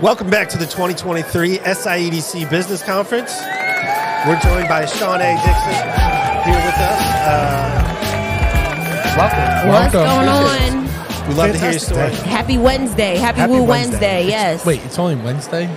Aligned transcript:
Welcome 0.00 0.30
back 0.30 0.48
to 0.50 0.58
the 0.58 0.64
2023 0.64 1.58
SIEDC 1.58 2.48
Business 2.48 2.82
Conference. 2.82 3.32
We're 4.26 4.38
joined 4.40 4.68
by 4.68 4.84
Shawnae 4.84 5.34
Dixon 5.42 5.74
here 6.46 6.60
with 6.64 6.78
us. 6.78 7.02
Uh, 7.26 7.94
welcome. 9.16 9.68
What's 9.68 9.92
Welcome. 9.94 10.04
going 10.04 10.28
on? 10.28 11.28
We 11.28 11.34
love 11.34 11.52
to 11.52 11.58
hear 11.58 11.70
your 11.72 11.80
story. 11.80 12.10
Happy 12.30 12.58
Wednesday. 12.58 13.16
Happy, 13.16 13.38
Happy 13.40 13.52
Woo 13.52 13.64
Wednesday. 13.64 13.90
Wednesday. 14.24 14.28
Yes. 14.28 14.64
Wait, 14.64 14.80
it's 14.84 14.98
only 15.00 15.16
Wednesday? 15.16 15.68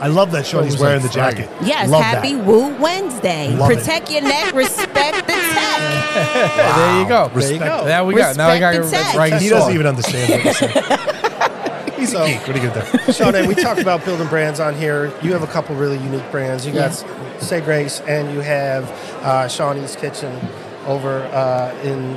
I 0.00 0.08
love 0.08 0.30
that 0.32 0.46
Shorty's 0.46 0.72
was 0.72 0.80
wearing 0.80 1.00
the 1.02 1.06
like 1.08 1.14
Friday. 1.16 1.42
jacket. 1.42 1.66
Yes, 1.66 1.88
love 1.88 2.02
happy 2.02 2.34
That. 2.34 2.46
Woo 2.46 2.74
Wednesday. 2.80 3.54
Love 3.56 3.70
it. 3.70 3.78
Protect 3.78 4.10
your 4.10 4.22
neck, 4.22 4.54
respect 4.54 5.26
the 5.26 5.32
tech. 5.32 6.56
there 6.76 7.00
you 7.02 7.08
go. 7.08 7.28
There 7.34 7.52
you 7.52 7.58
go. 7.58 7.84
Now 7.84 8.04
we 8.04 8.14
got. 8.14 8.36
Now 8.36 8.52
we 8.52 8.60
got 8.60 8.76
Respect 8.76 8.90
the 8.90 9.10
tech. 9.10 9.16
right. 9.16 9.40
He 9.42 9.48
doesn't 9.48 9.74
even 9.74 9.86
understand 9.86 10.44
what 10.44 11.14
he's 11.98 12.12
So- 12.12 12.22
a 12.24 12.26
geek. 12.28 12.40
What 12.46 12.50
are 12.56 12.60
you 12.60 12.68
gonna 12.68 12.80
do? 12.82 12.98
Shawnae, 13.12 13.46
we 13.46 13.54
talked 13.54 13.80
about 13.80 14.04
building 14.04 14.26
brands 14.28 14.60
on 14.60 14.74
here. 14.74 15.12
You 15.22 15.32
have 15.32 15.42
a 15.42 15.46
couple 15.46 15.74
really 15.76 15.98
unique 15.98 16.30
brands. 16.30 16.66
You 16.66 16.72
got 16.72 16.92
Say 17.40 17.60
Grace 17.60 18.00
and 18.08 18.32
you 18.32 18.40
have 18.40 18.84
uh, 19.22 19.46
Shawnae's 19.46 19.96
Kitchen 19.96 20.34
over 20.86 21.22
uh, 21.32 21.74
in 21.82 22.14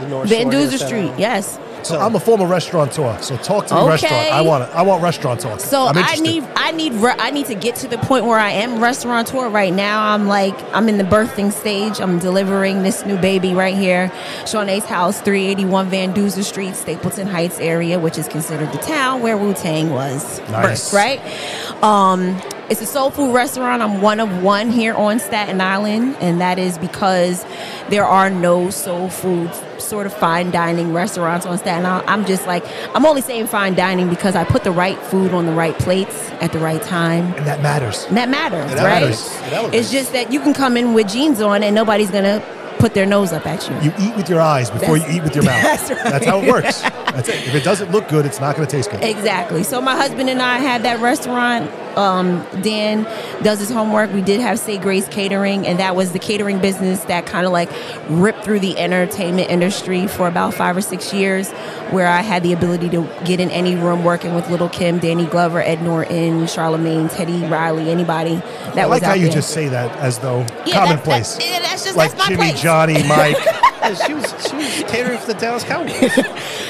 the 0.00 0.08
North 0.08 0.28
Van 0.28 0.42
Shore 0.44 0.52
here 0.52 0.60
in 0.62 0.68
Duzer 0.70 0.86
Street. 0.86 1.12
Yes. 1.18 1.58
So, 1.84 2.00
I'm 2.00 2.14
a 2.14 2.20
former 2.20 2.46
restaurateur, 2.46 3.20
so 3.20 3.36
talk 3.36 3.66
to 3.66 3.74
me 3.74 3.80
Okay. 3.80 3.90
restaurant. 3.90 4.32
I 4.32 4.40
want 4.40 4.64
it. 4.64 4.70
I 4.74 4.82
want 4.82 5.02
restaurant 5.02 5.40
talk. 5.40 5.60
So 5.60 5.86
I 5.94 6.16
need 6.16 6.44
I 6.56 6.70
need 6.72 6.92
re- 6.94 7.14
I 7.18 7.30
need 7.30 7.46
to 7.46 7.54
get 7.54 7.76
to 7.76 7.88
the 7.88 7.98
point 7.98 8.24
where 8.24 8.38
I 8.38 8.50
am 8.50 8.82
restaurateur 8.82 9.48
right 9.48 9.72
now. 9.72 10.12
I'm 10.12 10.26
like 10.26 10.54
I'm 10.72 10.88
in 10.88 10.98
the 10.98 11.04
birthing 11.04 11.52
stage. 11.52 12.00
I'm 12.00 12.18
delivering 12.18 12.82
this 12.82 13.04
new 13.04 13.16
baby 13.18 13.54
right 13.54 13.74
here. 13.76 14.10
Shawnae's 14.44 14.84
house, 14.86 15.20
381 15.20 15.88
Van 15.90 16.14
Duzer 16.14 16.42
Street, 16.44 16.74
Stapleton 16.74 17.26
Heights 17.26 17.58
area, 17.60 17.98
which 17.98 18.16
is 18.18 18.28
considered 18.28 18.72
the 18.72 18.78
town 18.78 19.20
where 19.20 19.36
Wu 19.36 19.52
Tang 19.54 19.90
was 19.90 20.40
Nice. 20.50 20.90
birthed, 20.90 20.94
right? 20.94 21.82
Um, 21.82 22.40
it's 22.70 22.80
a 22.80 22.86
soul 22.86 23.10
food 23.10 23.32
restaurant. 23.34 23.82
I'm 23.82 24.00
one 24.00 24.20
of 24.20 24.42
one 24.42 24.70
here 24.70 24.94
on 24.94 25.18
Staten 25.18 25.60
Island, 25.60 26.16
and 26.20 26.40
that 26.40 26.58
is 26.58 26.78
because 26.78 27.44
there 27.90 28.04
are 28.04 28.30
no 28.30 28.70
soul 28.70 29.08
food 29.10 29.50
sort 29.78 30.06
of 30.06 30.14
fine 30.14 30.50
dining 30.50 30.94
restaurants 30.94 31.44
on 31.44 31.58
Staten 31.58 31.84
Island. 31.84 32.08
I'm 32.08 32.24
just 32.24 32.46
like 32.46 32.64
I'm 32.94 33.04
only 33.04 33.20
saying 33.20 33.48
fine 33.48 33.74
dining 33.74 34.08
because 34.08 34.34
I 34.34 34.44
put 34.44 34.64
the 34.64 34.70
right 34.72 34.98
food 34.98 35.34
on 35.34 35.44
the 35.46 35.52
right 35.52 35.78
plates 35.78 36.30
at 36.40 36.52
the 36.52 36.58
right 36.58 36.82
time. 36.82 37.34
and 37.34 37.46
that 37.46 37.60
matters. 37.62 38.04
And 38.08 38.16
that 38.16 38.28
matters, 38.30 38.70
It 38.72 38.76
right? 38.78 39.02
elevates. 39.02 39.40
It 39.46 39.52
elevates. 39.52 39.76
It's 39.84 39.92
just 39.92 40.12
that 40.12 40.32
you 40.32 40.40
can 40.40 40.54
come 40.54 40.76
in 40.76 40.94
with 40.94 41.08
jeans 41.08 41.40
on 41.42 41.62
and 41.62 41.74
nobody's 41.74 42.10
gonna 42.10 42.42
put 42.78 42.94
their 42.94 43.06
nose 43.06 43.32
up 43.32 43.46
at 43.46 43.68
you. 43.68 43.76
You 43.82 43.92
eat 43.98 44.16
with 44.16 44.28
your 44.30 44.40
eyes 44.40 44.70
before 44.70 44.98
That's- 44.98 45.12
you 45.14 45.18
eat 45.20 45.22
with 45.22 45.34
your 45.34 45.44
mouth. 45.50 45.62
that's 45.62 45.90
right. 45.90 46.02
That's 46.04 46.26
how 46.26 46.40
it 46.40 46.50
works. 46.50 46.80
That's 46.80 47.28
it. 47.28 47.46
If 47.46 47.54
it 47.54 47.62
doesn't 47.64 47.90
look 47.92 48.08
good, 48.08 48.24
it's 48.26 48.40
not 48.40 48.56
going 48.56 48.66
to 48.66 48.76
taste 48.76 48.90
good. 48.90 49.02
Exactly. 49.04 49.62
So 49.62 49.80
my 49.80 49.94
husband 49.96 50.28
and 50.30 50.40
I 50.42 50.58
had 50.58 50.82
that 50.84 51.00
restaurant. 51.00 51.70
Um, 51.96 52.44
Dan 52.62 53.04
does 53.42 53.58
his 53.60 53.70
homework. 53.70 54.12
We 54.12 54.22
did 54.22 54.40
have 54.40 54.58
Say 54.58 54.78
Grace 54.78 55.06
Catering, 55.08 55.66
and 55.66 55.78
that 55.78 55.94
was 55.96 56.12
the 56.12 56.18
catering 56.18 56.58
business 56.58 57.04
that 57.04 57.26
kind 57.26 57.46
of 57.46 57.52
like 57.52 57.70
ripped 58.08 58.44
through 58.44 58.60
the 58.60 58.76
entertainment 58.78 59.50
industry 59.50 60.06
for 60.06 60.26
about 60.28 60.54
five 60.54 60.76
or 60.76 60.80
six 60.80 61.12
years, 61.12 61.50
where 61.90 62.06
I 62.06 62.22
had 62.22 62.42
the 62.42 62.52
ability 62.52 62.88
to 62.90 63.08
get 63.24 63.40
in 63.40 63.50
any 63.50 63.76
room 63.76 64.04
working 64.04 64.34
with 64.34 64.48
Lil' 64.50 64.68
Kim, 64.68 64.98
Danny 64.98 65.26
Glover, 65.26 65.60
Ed 65.60 65.82
Norton, 65.82 66.46
Charlemagne, 66.46 67.08
Teddy 67.08 67.44
Riley, 67.46 67.90
anybody 67.90 68.36
that 68.36 68.78
I 68.78 68.86
was 68.86 69.00
like 69.00 69.02
how 69.02 69.14
you 69.14 69.24
there. 69.26 69.34
just 69.34 69.50
say 69.50 69.68
that 69.68 69.90
as 69.98 70.18
though 70.18 70.40
Yeah, 70.66 70.84
commonplace. 70.84 71.34
That's, 71.36 71.48
that's, 71.50 71.68
that's 71.70 71.84
just 71.84 71.96
like 71.96 72.10
that's 72.12 72.22
my 72.22 72.34
Jimmy, 72.36 72.50
place. 72.50 72.62
Johnny, 72.62 73.02
Mike. 73.08 73.36
Yeah, 73.84 73.94
she 74.06 74.14
was 74.14 74.24
she 74.48 74.56
was 74.56 74.90
catering 74.90 75.18
for 75.18 75.26
the 75.26 75.34
Dallas 75.38 75.62
Cowboys. 75.62 75.94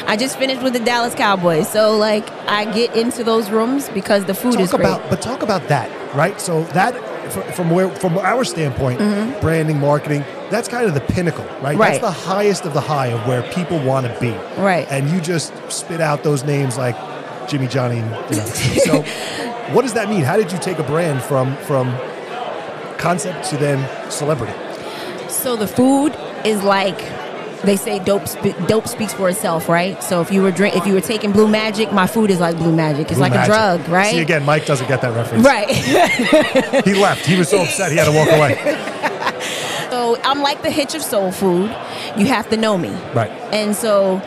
I 0.06 0.16
just 0.18 0.36
finished 0.36 0.62
with 0.62 0.72
the 0.72 0.80
Dallas 0.80 1.14
Cowboys, 1.14 1.68
so 1.68 1.96
like 1.96 2.28
I 2.48 2.64
get 2.72 2.94
into 2.96 3.22
those 3.22 3.50
rooms 3.50 3.88
because 3.90 4.24
the 4.24 4.34
food 4.34 4.58
is 4.60 4.70
talk 4.72 4.80
great. 4.80 5.13
But 5.14 5.22
talk 5.22 5.42
about 5.42 5.68
that, 5.68 5.88
right? 6.16 6.40
So 6.40 6.64
that 6.64 6.92
from 7.54 7.70
where 7.70 7.88
from 7.88 8.18
our 8.18 8.44
standpoint, 8.44 8.98
branding, 9.40 9.78
marketing, 9.78 10.24
that's 10.50 10.66
kind 10.66 10.86
of 10.86 10.94
the 10.94 11.00
pinnacle, 11.00 11.44
right? 11.44 11.54
Mm-hmm. 11.54 11.80
Right. 11.80 12.00
That's 12.00 12.00
the 12.00 12.10
highest 12.10 12.64
of 12.64 12.74
the 12.74 12.80
high 12.80 13.08
of 13.08 13.24
where 13.28 13.42
people 13.52 13.78
want 13.78 14.06
to 14.06 14.20
be, 14.20 14.32
Right. 14.60 14.88
And 14.90 15.08
you 15.08 15.20
just 15.20 15.52
spit 15.70 16.00
out 16.00 16.24
those 16.24 16.42
names 16.42 16.76
like 16.76 16.96
Jimmy, 17.48 17.68
Johnny, 17.68 17.98
and, 17.98 18.10
you 18.30 18.38
know. 18.38 18.44
so 18.84 19.02
what 19.72 19.82
does 19.82 19.92
that 19.92 20.08
mean? 20.08 20.22
How 20.22 20.36
did 20.36 20.50
you 20.50 20.58
take 20.58 20.80
a 20.80 20.82
brand 20.82 21.22
from 21.22 21.56
from 21.58 21.96
concept 22.98 23.48
to 23.50 23.56
then 23.56 24.10
celebrity? 24.10 24.52
So 25.28 25.54
the 25.54 25.68
food 25.68 26.16
is 26.44 26.64
like 26.64 26.98
they 27.64 27.76
say 27.76 27.98
dope 27.98 28.26
spe- 28.28 28.56
dope 28.66 28.86
speaks 28.88 29.12
for 29.12 29.28
itself, 29.28 29.68
right? 29.68 30.02
So 30.02 30.20
if 30.20 30.30
you 30.30 30.42
were 30.42 30.50
drink 30.50 30.76
if 30.76 30.86
you 30.86 30.94
were 30.94 31.00
taking 31.00 31.32
Blue 31.32 31.48
Magic, 31.48 31.92
my 31.92 32.06
food 32.06 32.30
is 32.30 32.40
like 32.40 32.56
Blue 32.56 32.74
Magic. 32.74 33.02
It's 33.06 33.12
Blue 33.14 33.20
like 33.22 33.32
Magic. 33.32 33.52
a 33.52 33.56
drug, 33.56 33.88
right? 33.88 34.10
See 34.12 34.20
again, 34.20 34.44
Mike 34.44 34.66
doesn't 34.66 34.86
get 34.88 35.00
that 35.02 35.14
reference. 35.14 35.44
Right. 35.44 35.70
He 36.84 36.94
left. 36.94 37.26
He 37.26 37.36
was 37.38 37.48
so 37.48 37.62
upset 37.62 37.90
he 37.92 37.98
had 37.98 38.04
to 38.06 38.12
walk 38.12 38.28
away. 38.28 38.54
so 39.90 40.18
I'm 40.22 40.42
like 40.42 40.62
the 40.62 40.70
hitch 40.70 40.94
of 40.94 41.02
soul 41.02 41.32
food. 41.32 41.70
You 42.16 42.26
have 42.26 42.48
to 42.50 42.56
know 42.56 42.76
me. 42.78 42.90
Right. 43.14 43.30
And 43.52 43.74
so 43.74 44.20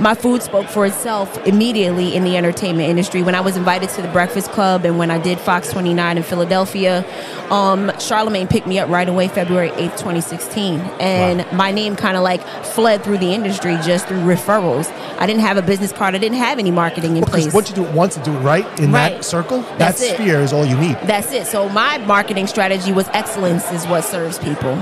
my 0.00 0.14
food 0.14 0.42
spoke 0.42 0.66
for 0.68 0.86
itself 0.86 1.36
immediately 1.46 2.14
in 2.14 2.24
the 2.24 2.36
entertainment 2.36 2.88
industry. 2.88 3.22
When 3.22 3.34
I 3.34 3.40
was 3.40 3.56
invited 3.56 3.90
to 3.90 4.02
the 4.02 4.08
Breakfast 4.08 4.50
Club 4.50 4.84
and 4.84 4.98
when 4.98 5.10
I 5.10 5.18
did 5.18 5.38
Fox 5.38 5.70
29 5.70 6.16
in 6.16 6.22
Philadelphia, 6.22 7.04
um, 7.50 7.92
Charlemagne 8.00 8.48
picked 8.48 8.66
me 8.66 8.78
up 8.78 8.88
right 8.88 9.08
away, 9.08 9.28
February 9.28 9.68
8th, 9.70 9.98
2016. 9.98 10.80
And 11.00 11.46
my 11.52 11.70
name 11.70 11.94
kind 11.96 12.16
of 12.16 12.22
like 12.22 12.42
fled 12.64 13.04
through 13.04 13.18
the 13.18 13.34
industry 13.34 13.76
just 13.84 14.06
through 14.08 14.20
referrals. 14.20 14.90
I 15.18 15.26
didn't 15.26 15.42
have 15.42 15.56
a 15.56 15.62
business 15.62 15.92
card, 15.92 16.14
I 16.14 16.18
didn't 16.18 16.38
have 16.38 16.58
any 16.58 16.70
marketing 16.70 17.16
in 17.16 17.24
Because 17.24 17.42
place. 17.44 17.54
once 17.54 17.68
you 17.70 17.76
do 17.76 17.84
it 17.84 17.92
once 17.92 18.16
and 18.16 18.24
do 18.24 18.32
it 18.34 18.40
right 18.40 18.66
in 18.80 18.90
Right. 18.92 19.12
that 19.16 19.24
circle, 19.24 19.58
that 19.62 19.78
That's 19.78 20.02
it. 20.02 20.14
sphere 20.14 20.40
is 20.40 20.52
all 20.52 20.64
you 20.64 20.76
need. 20.78 20.96
That's 21.04 21.30
it. 21.32 21.46
So 21.46 21.68
my 21.68 21.98
marketing 21.98 22.46
strategy 22.46 22.92
was 22.92 23.08
excellence 23.12 23.70
is 23.72 23.86
what 23.86 24.04
serves 24.04 24.38
people. 24.38 24.72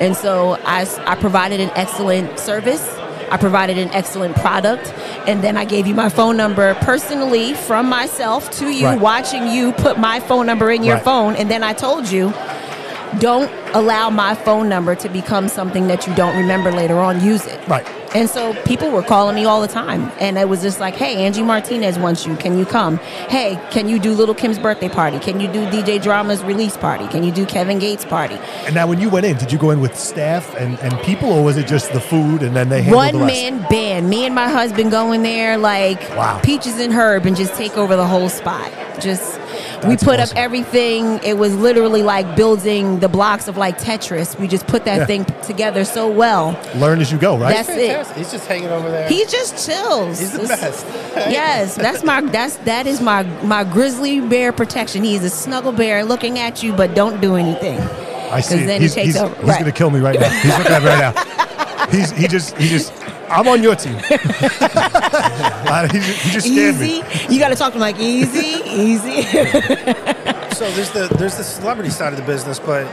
And 0.00 0.14
so 0.16 0.58
I, 0.64 0.86
I 1.06 1.14
provided 1.16 1.60
an 1.60 1.70
excellent 1.74 2.38
service. 2.38 2.86
I 3.30 3.36
provided 3.36 3.78
an 3.78 3.90
excellent 3.90 4.36
product. 4.36 4.92
And 5.26 5.42
then 5.42 5.56
I 5.56 5.64
gave 5.64 5.86
you 5.86 5.94
my 5.94 6.08
phone 6.08 6.36
number 6.36 6.74
personally 6.76 7.54
from 7.54 7.88
myself 7.88 8.50
to 8.58 8.68
you, 8.70 8.86
Right. 8.86 9.00
watching 9.00 9.46
you 9.48 9.72
put 9.72 9.98
my 9.98 10.20
phone 10.20 10.46
number 10.46 10.70
in 10.70 10.82
your 10.82 10.96
Right. 10.96 11.04
phone. 11.04 11.36
And 11.36 11.50
then 11.50 11.62
I 11.62 11.72
told 11.72 12.10
you, 12.10 12.32
don't 13.18 13.50
allow 13.74 14.10
my 14.10 14.34
phone 14.34 14.68
number 14.68 14.94
to 14.94 15.08
become 15.08 15.48
something 15.48 15.86
that 15.88 16.06
you 16.06 16.14
don't 16.14 16.36
remember 16.36 16.70
later 16.72 16.98
on. 17.00 17.20
Use 17.22 17.46
it. 17.46 17.58
Right. 17.66 17.86
And 18.14 18.28
so 18.28 18.54
people 18.64 18.90
were 18.90 19.02
calling 19.02 19.34
me 19.34 19.44
all 19.44 19.60
the 19.60 19.68
time. 19.68 20.10
And 20.18 20.38
it 20.38 20.48
was 20.48 20.62
just 20.62 20.80
like, 20.80 20.94
hey, 20.94 21.24
Angie 21.24 21.42
Martinez 21.42 21.98
wants 21.98 22.26
you. 22.26 22.36
Can 22.36 22.58
you 22.58 22.64
come? 22.64 22.96
Hey, 23.28 23.60
can 23.70 23.88
you 23.88 23.98
do 23.98 24.12
Lil' 24.14 24.34
Kim's 24.34 24.58
birthday 24.58 24.88
party? 24.88 25.18
Can 25.18 25.40
you 25.40 25.48
do 25.52 25.66
DJ 25.66 26.02
Drama's 26.02 26.42
release 26.42 26.76
party? 26.76 27.06
Can 27.08 27.22
you 27.22 27.32
do 27.32 27.44
Kevin 27.44 27.78
Gates' 27.78 28.04
party? 28.04 28.36
And 28.64 28.74
now, 28.74 28.86
when 28.86 29.00
you 29.00 29.10
went 29.10 29.26
in, 29.26 29.36
did 29.36 29.52
you 29.52 29.58
go 29.58 29.70
in 29.70 29.80
with 29.80 29.96
staff 29.98 30.54
and, 30.56 30.78
and 30.80 30.98
people, 31.00 31.30
or 31.30 31.44
was 31.44 31.56
it 31.56 31.66
just 31.66 31.92
the 31.92 32.00
food 32.00 32.42
and 32.42 32.56
then 32.56 32.68
they 32.68 32.82
handled 32.82 32.96
One 33.14 33.18
the 33.20 33.26
man 33.26 33.66
band. 33.68 34.08
Me 34.08 34.24
and 34.24 34.34
my 34.34 34.48
husband 34.48 34.90
go 34.90 35.12
in 35.12 35.22
there 35.22 35.58
like 35.58 36.00
Wow. 36.10 36.40
peaches 36.42 36.80
and 36.80 36.92
herb 36.92 37.26
and 37.26 37.36
just 37.36 37.54
take 37.54 37.76
over 37.76 37.96
the 37.96 38.06
whole 38.06 38.28
spot. 38.28 38.72
Just 39.00 39.38
we 39.86 39.96
put 39.96 40.18
awesome. 40.20 40.36
up 40.36 40.42
everything. 40.42 41.20
It 41.22 41.36
was 41.38 41.54
literally 41.54 42.02
like 42.02 42.34
building 42.36 42.98
the 43.00 43.08
blocks 43.08 43.46
of 43.48 43.56
like 43.56 43.78
Tetris. 43.78 44.38
We 44.38 44.48
just 44.48 44.66
put 44.66 44.84
that 44.86 44.98
Yeah. 45.00 45.06
thing 45.06 45.24
together 45.42 45.84
so 45.84 46.08
well. 46.10 46.58
Learn 46.76 47.00
as 47.00 47.12
you 47.12 47.18
go, 47.18 47.36
right? 47.36 47.54
That's 47.54 47.68
it. 47.68 47.88
Fantastic. 47.88 48.16
He's 48.16 48.30
just 48.32 48.46
hanging 48.46 48.68
over 48.70 48.90
there. 48.90 49.08
He 49.08 49.24
just 49.26 49.66
chills. 49.66 50.18
He's 50.18 50.32
the 50.32 50.42
It's- 50.44 50.60
best. 50.60 50.86
yes, 51.30 51.74
that's 51.76 52.02
my 52.02 52.20
that's 52.22 52.56
that 52.58 52.86
is 52.86 53.00
my 53.00 53.22
my 53.44 53.64
grizzly 53.64 54.20
bear 54.20 54.52
protection. 54.52 55.04
He's 55.04 55.22
a 55.24 55.30
snuggle 55.30 55.72
bear 55.72 56.04
looking 56.04 56.38
at 56.38 56.62
you, 56.62 56.72
but 56.72 56.94
don't 56.94 57.20
do 57.20 57.36
anything. 57.36 57.78
I 58.30 58.40
see. 58.40 58.54
'Cause 58.54 58.62
it. 58.64 58.66
then 58.66 58.80
he's 58.80 58.94
he 58.94 59.02
takes 59.02 59.14
he's, 59.14 59.22
over. 59.22 59.34
he's 59.36 59.44
Right. 59.44 59.60
going 59.60 59.72
to 59.72 59.76
kill 59.78 59.90
me 59.90 60.00
right 60.00 60.18
now. 60.18 60.28
He's 60.28 60.56
looking 60.58 60.72
at 60.72 60.82
me 60.82 60.88
right 60.88 61.14
now. 61.14 61.24
He's 61.90 62.10
he 62.10 62.28
just 62.28 62.54
he 62.58 62.68
just. 62.68 62.92
I'm 63.30 63.48
on 63.48 63.62
your 63.62 63.76
team. 63.76 63.98
He, 65.92 65.98
he 66.00 66.30
just. 66.30 66.46
Easy, 66.46 67.02
you 67.32 67.38
got 67.38 67.50
to 67.50 67.54
talk 67.54 67.72
to 67.72 67.76
him 67.76 67.80
like 67.80 67.98
easy, 67.98 68.62
easy. 68.68 69.22
So 70.58 70.68
there's 70.72 70.90
the 70.90 71.06
there's 71.18 71.36
the 71.36 71.44
celebrity 71.44 71.88
side 71.90 72.12
of 72.12 72.18
the 72.18 72.24
business, 72.24 72.58
but 72.58 72.84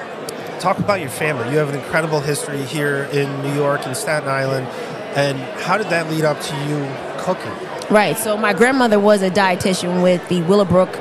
talk 0.60 0.78
about 0.78 1.00
your 1.00 1.10
family. 1.10 1.50
You 1.50 1.58
have 1.58 1.70
an 1.70 1.76
incredible 1.76 2.20
history 2.20 2.62
here 2.62 3.06
in 3.12 3.42
New 3.42 3.56
York 3.56 3.88
and 3.88 3.98
Staten 3.98 4.30
Island, 4.30 4.68
and 5.18 5.40
how 5.62 5.76
did 5.76 5.88
that 5.88 6.08
lead 6.12 6.26
up 6.26 6.40
to 6.40 6.56
you 6.68 6.88
cooking? 7.18 7.52
Right. 7.90 8.16
So 8.20 8.38
my 8.38 8.54
grandmother 8.54 9.00
was 9.00 9.24
a 9.24 9.32
dietitian 9.32 10.04
with 10.04 10.28
the 10.30 10.44
Willowbrook 10.44 10.96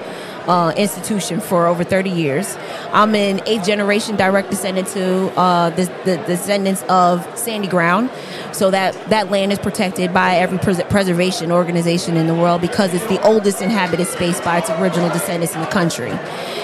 uh, 0.46 0.72
institution 0.76 1.40
for 1.40 1.66
over 1.66 1.84
30 1.84 2.10
years. 2.10 2.56
I'm 2.92 3.14
an 3.14 3.40
eighth 3.46 3.64
generation 3.64 4.16
direct 4.16 4.50
descendant 4.50 4.88
to 4.88 5.28
uh, 5.38 5.70
the, 5.70 5.84
the 6.04 6.16
descendants 6.26 6.82
of 6.88 7.26
Sandy 7.38 7.68
Ground. 7.68 8.10
So 8.52 8.70
that, 8.70 8.94
that 9.10 9.30
land 9.30 9.52
is 9.52 9.58
protected 9.58 10.12
by 10.12 10.36
every 10.36 10.58
pres- 10.58 10.82
preservation 10.84 11.50
organization 11.50 12.16
in 12.16 12.26
the 12.26 12.34
world 12.34 12.60
because 12.60 12.94
it's 12.94 13.06
the 13.06 13.20
oldest 13.22 13.62
inhabited 13.62 14.06
space 14.06 14.40
by 14.40 14.58
its 14.58 14.70
original 14.70 15.08
descendants 15.08 15.54
in 15.54 15.60
the 15.60 15.66
country. 15.66 16.10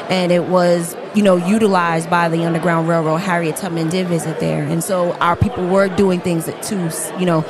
And 0.08 0.30
it 0.32 0.44
was, 0.44 0.96
you 1.14 1.22
know, 1.22 1.36
utilized 1.36 2.10
by 2.10 2.28
the 2.28 2.44
Underground 2.44 2.88
Railroad. 2.88 3.18
Harriet 3.18 3.56
Tubman 3.56 3.88
did 3.88 4.06
visit 4.06 4.40
there. 4.40 4.62
And 4.62 4.82
so 4.84 5.12
our 5.14 5.36
people 5.36 5.66
were 5.66 5.88
doing 5.88 6.20
things 6.20 6.46
that, 6.46 6.62
to, 6.64 6.92
you 7.18 7.26
know, 7.26 7.42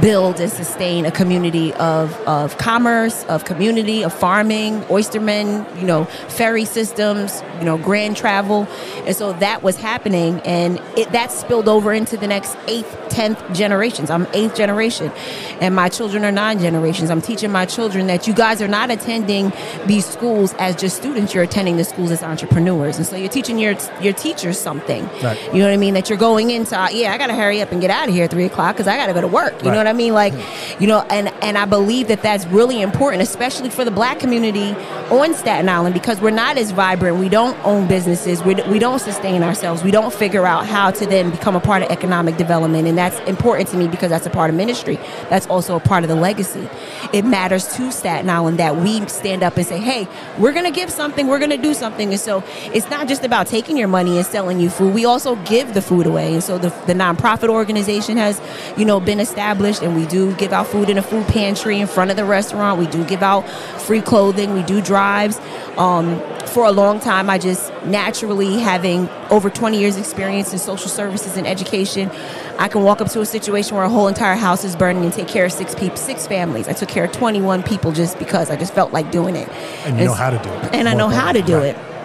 build 0.00 0.40
and 0.40 0.50
sustain 0.50 1.06
a 1.06 1.10
community 1.10 1.72
of, 1.74 2.14
of 2.26 2.56
commerce, 2.58 3.24
of 3.24 3.44
community, 3.44 4.02
of 4.02 4.12
farming, 4.12 4.80
oystermen, 4.82 5.80
you 5.80 5.86
know, 5.86 6.04
ferry 6.28 6.64
systems, 6.64 7.42
you 7.58 7.64
know, 7.64 7.78
grand 7.78 8.16
travel. 8.16 8.66
And 9.06 9.14
so 9.14 9.32
that 9.34 9.62
was 9.62 9.76
happening 9.76 10.40
and 10.40 10.80
it 10.96 11.12
that 11.12 11.32
spilled 11.32 11.68
over 11.68 11.92
into 11.92 12.16
the 12.16 12.26
next 12.26 12.56
eighth, 12.66 12.96
tenth 13.08 13.40
generations. 13.52 14.10
I'm 14.10 14.26
eighth 14.32 14.54
generation 14.56 15.12
and 15.60 15.74
my 15.74 15.88
children 15.88 16.24
are 16.24 16.32
nine 16.32 16.58
generations. 16.58 17.10
I'm 17.10 17.22
teaching 17.22 17.50
my 17.50 17.66
children 17.66 18.06
that 18.08 18.26
you 18.26 18.34
guys 18.34 18.60
are 18.60 18.68
not 18.68 18.90
attending 18.90 19.52
these 19.86 20.06
schools 20.06 20.54
as 20.58 20.76
just 20.76 20.96
students, 20.96 21.34
you're 21.34 21.44
attending 21.44 21.76
the 21.76 21.84
schools 21.84 22.10
as 22.10 22.22
entrepreneurs. 22.22 22.96
And 22.96 23.06
so 23.06 23.16
you're 23.16 23.28
teaching 23.28 23.58
your 23.58 23.76
your 24.00 24.12
teachers 24.12 24.58
something. 24.58 25.04
Right. 25.22 25.42
You 25.52 25.60
know 25.60 25.66
what 25.66 25.74
I 25.74 25.76
mean? 25.76 25.94
That 25.94 26.08
you're 26.08 26.18
going 26.18 26.50
into 26.50 26.76
ah, 26.76 26.88
yeah, 26.90 27.12
I 27.12 27.18
gotta 27.18 27.34
hurry 27.34 27.62
up 27.62 27.72
and 27.72 27.80
get 27.80 27.90
out 27.90 28.08
of 28.08 28.14
here 28.14 28.24
at 28.24 28.30
three 28.30 28.44
o'clock 28.44 28.76
because 28.76 28.88
I 28.88 28.96
gotta 28.96 29.14
go 29.14 29.20
to 29.20 29.28
work. 29.28 29.62
You 29.62 29.70
know 29.70 29.75
Right. 29.78 29.86
what 29.86 29.94
I 29.94 29.96
mean? 29.96 30.14
Like, 30.14 30.34
you 30.80 30.86
know, 30.86 31.00
and 31.10 31.28
and 31.42 31.56
I 31.56 31.64
believe 31.64 32.08
that 32.08 32.22
that's 32.22 32.46
really 32.46 32.80
important, 32.82 33.22
especially 33.22 33.70
for 33.70 33.84
the 33.84 33.90
Black 33.90 34.18
community 34.18 34.74
on 35.10 35.34
Staten 35.34 35.68
Island, 35.68 35.94
because 35.94 36.20
we're 36.20 36.30
not 36.30 36.58
as 36.58 36.70
vibrant. 36.70 37.18
We 37.18 37.28
don't 37.28 37.56
own 37.64 37.86
businesses. 37.86 38.42
We 38.42 38.54
we 38.64 38.78
don't 38.78 38.98
sustain 38.98 39.42
ourselves. 39.42 39.82
We 39.82 39.90
don't 39.90 40.12
figure 40.12 40.46
out 40.46 40.66
how 40.66 40.90
to 40.90 41.06
then 41.06 41.30
become 41.30 41.56
a 41.56 41.60
part 41.60 41.82
of 41.82 41.90
economic 41.90 42.36
development, 42.36 42.88
and 42.88 42.98
that's 42.98 43.18
important 43.28 43.68
to 43.70 43.76
me 43.76 43.88
because 43.88 44.10
that's 44.10 44.26
a 44.26 44.30
part 44.30 44.50
of 44.50 44.56
ministry. 44.56 44.98
That's 45.30 45.46
also 45.46 45.76
a 45.76 45.80
part 45.80 46.04
of 46.04 46.08
the 46.08 46.16
legacy. 46.16 46.68
It 47.12 47.24
matters 47.24 47.66
to 47.76 47.90
Staten 47.92 48.28
Island 48.28 48.58
that 48.58 48.76
we 48.76 49.06
stand 49.06 49.42
up 49.42 49.56
and 49.56 49.66
say, 49.66 49.78
"Hey, 49.78 50.08
we're 50.38 50.52
gonna 50.52 50.70
give 50.70 50.90
something. 50.90 51.26
We're 51.26 51.38
gonna 51.38 51.56
do 51.56 51.74
something." 51.74 52.10
And 52.10 52.20
so 52.20 52.42
it's 52.72 52.88
not 52.90 53.08
just 53.08 53.24
about 53.24 53.46
taking 53.46 53.76
your 53.76 53.88
money 53.88 54.16
and 54.16 54.26
selling 54.26 54.60
you 54.60 54.70
food. 54.70 54.94
We 54.94 55.04
also 55.04 55.36
give 55.44 55.74
the 55.74 55.82
food 55.82 56.06
away, 56.06 56.34
and 56.34 56.42
so 56.42 56.58
the 56.58 56.72
the 56.86 56.94
nonprofit 56.94 57.48
organization 57.48 58.16
has, 58.16 58.40
you 58.76 58.84
know, 58.84 59.00
been 59.00 59.20
established, 59.20 59.65
and 59.66 59.96
we 59.96 60.06
do 60.06 60.34
give 60.36 60.52
out 60.52 60.66
food 60.66 60.88
in 60.88 60.98
a 60.98 61.02
food 61.02 61.26
pantry 61.26 61.80
in 61.80 61.86
front 61.86 62.10
of 62.10 62.16
the 62.16 62.24
restaurant. 62.24 62.78
We 62.78 62.86
do 62.86 63.04
give 63.04 63.22
out 63.22 63.42
free 63.80 64.00
clothing. 64.00 64.54
We 64.54 64.62
do 64.62 64.80
drives. 64.80 65.40
Um, 65.76 66.20
for 66.46 66.64
a 66.64 66.72
long 66.72 67.00
time, 67.00 67.28
I 67.28 67.38
just 67.38 67.72
naturally 67.84 68.58
having 68.58 69.08
over 69.30 69.50
20 69.50 69.78
years 69.78 69.96
experience 69.96 70.52
in 70.52 70.58
social 70.58 70.88
services 70.88 71.36
and 71.36 71.46
education, 71.46 72.10
I 72.58 72.68
can 72.68 72.82
walk 72.82 73.00
up 73.00 73.10
to 73.10 73.20
a 73.20 73.26
situation 73.26 73.76
where 73.76 73.84
a 73.84 73.90
whole 73.90 74.08
entire 74.08 74.36
house 74.36 74.64
is 74.64 74.76
burning 74.76 75.04
and 75.04 75.12
take 75.12 75.28
care 75.28 75.44
of 75.44 75.52
six 75.52 75.74
people, 75.74 75.96
six 75.96 76.26
families. 76.26 76.68
I 76.68 76.72
took 76.72 76.88
care 76.88 77.04
of 77.04 77.12
21 77.12 77.62
people 77.64 77.92
just 77.92 78.18
because 78.18 78.50
I 78.50 78.56
just 78.56 78.72
felt 78.72 78.92
like 78.92 79.10
doing 79.10 79.36
it. 79.36 79.48
And 79.84 79.98
you 79.98 80.06
know 80.06 80.14
how 80.14 80.30
to 80.30 80.38
do 80.38 80.48
it. 80.48 80.74
And 80.74 80.88
I 80.88 80.94
know 80.94 81.08
how 81.08 81.32
to 81.32 81.42
do 81.42 81.56
important. 81.56 81.76
it 81.76 81.95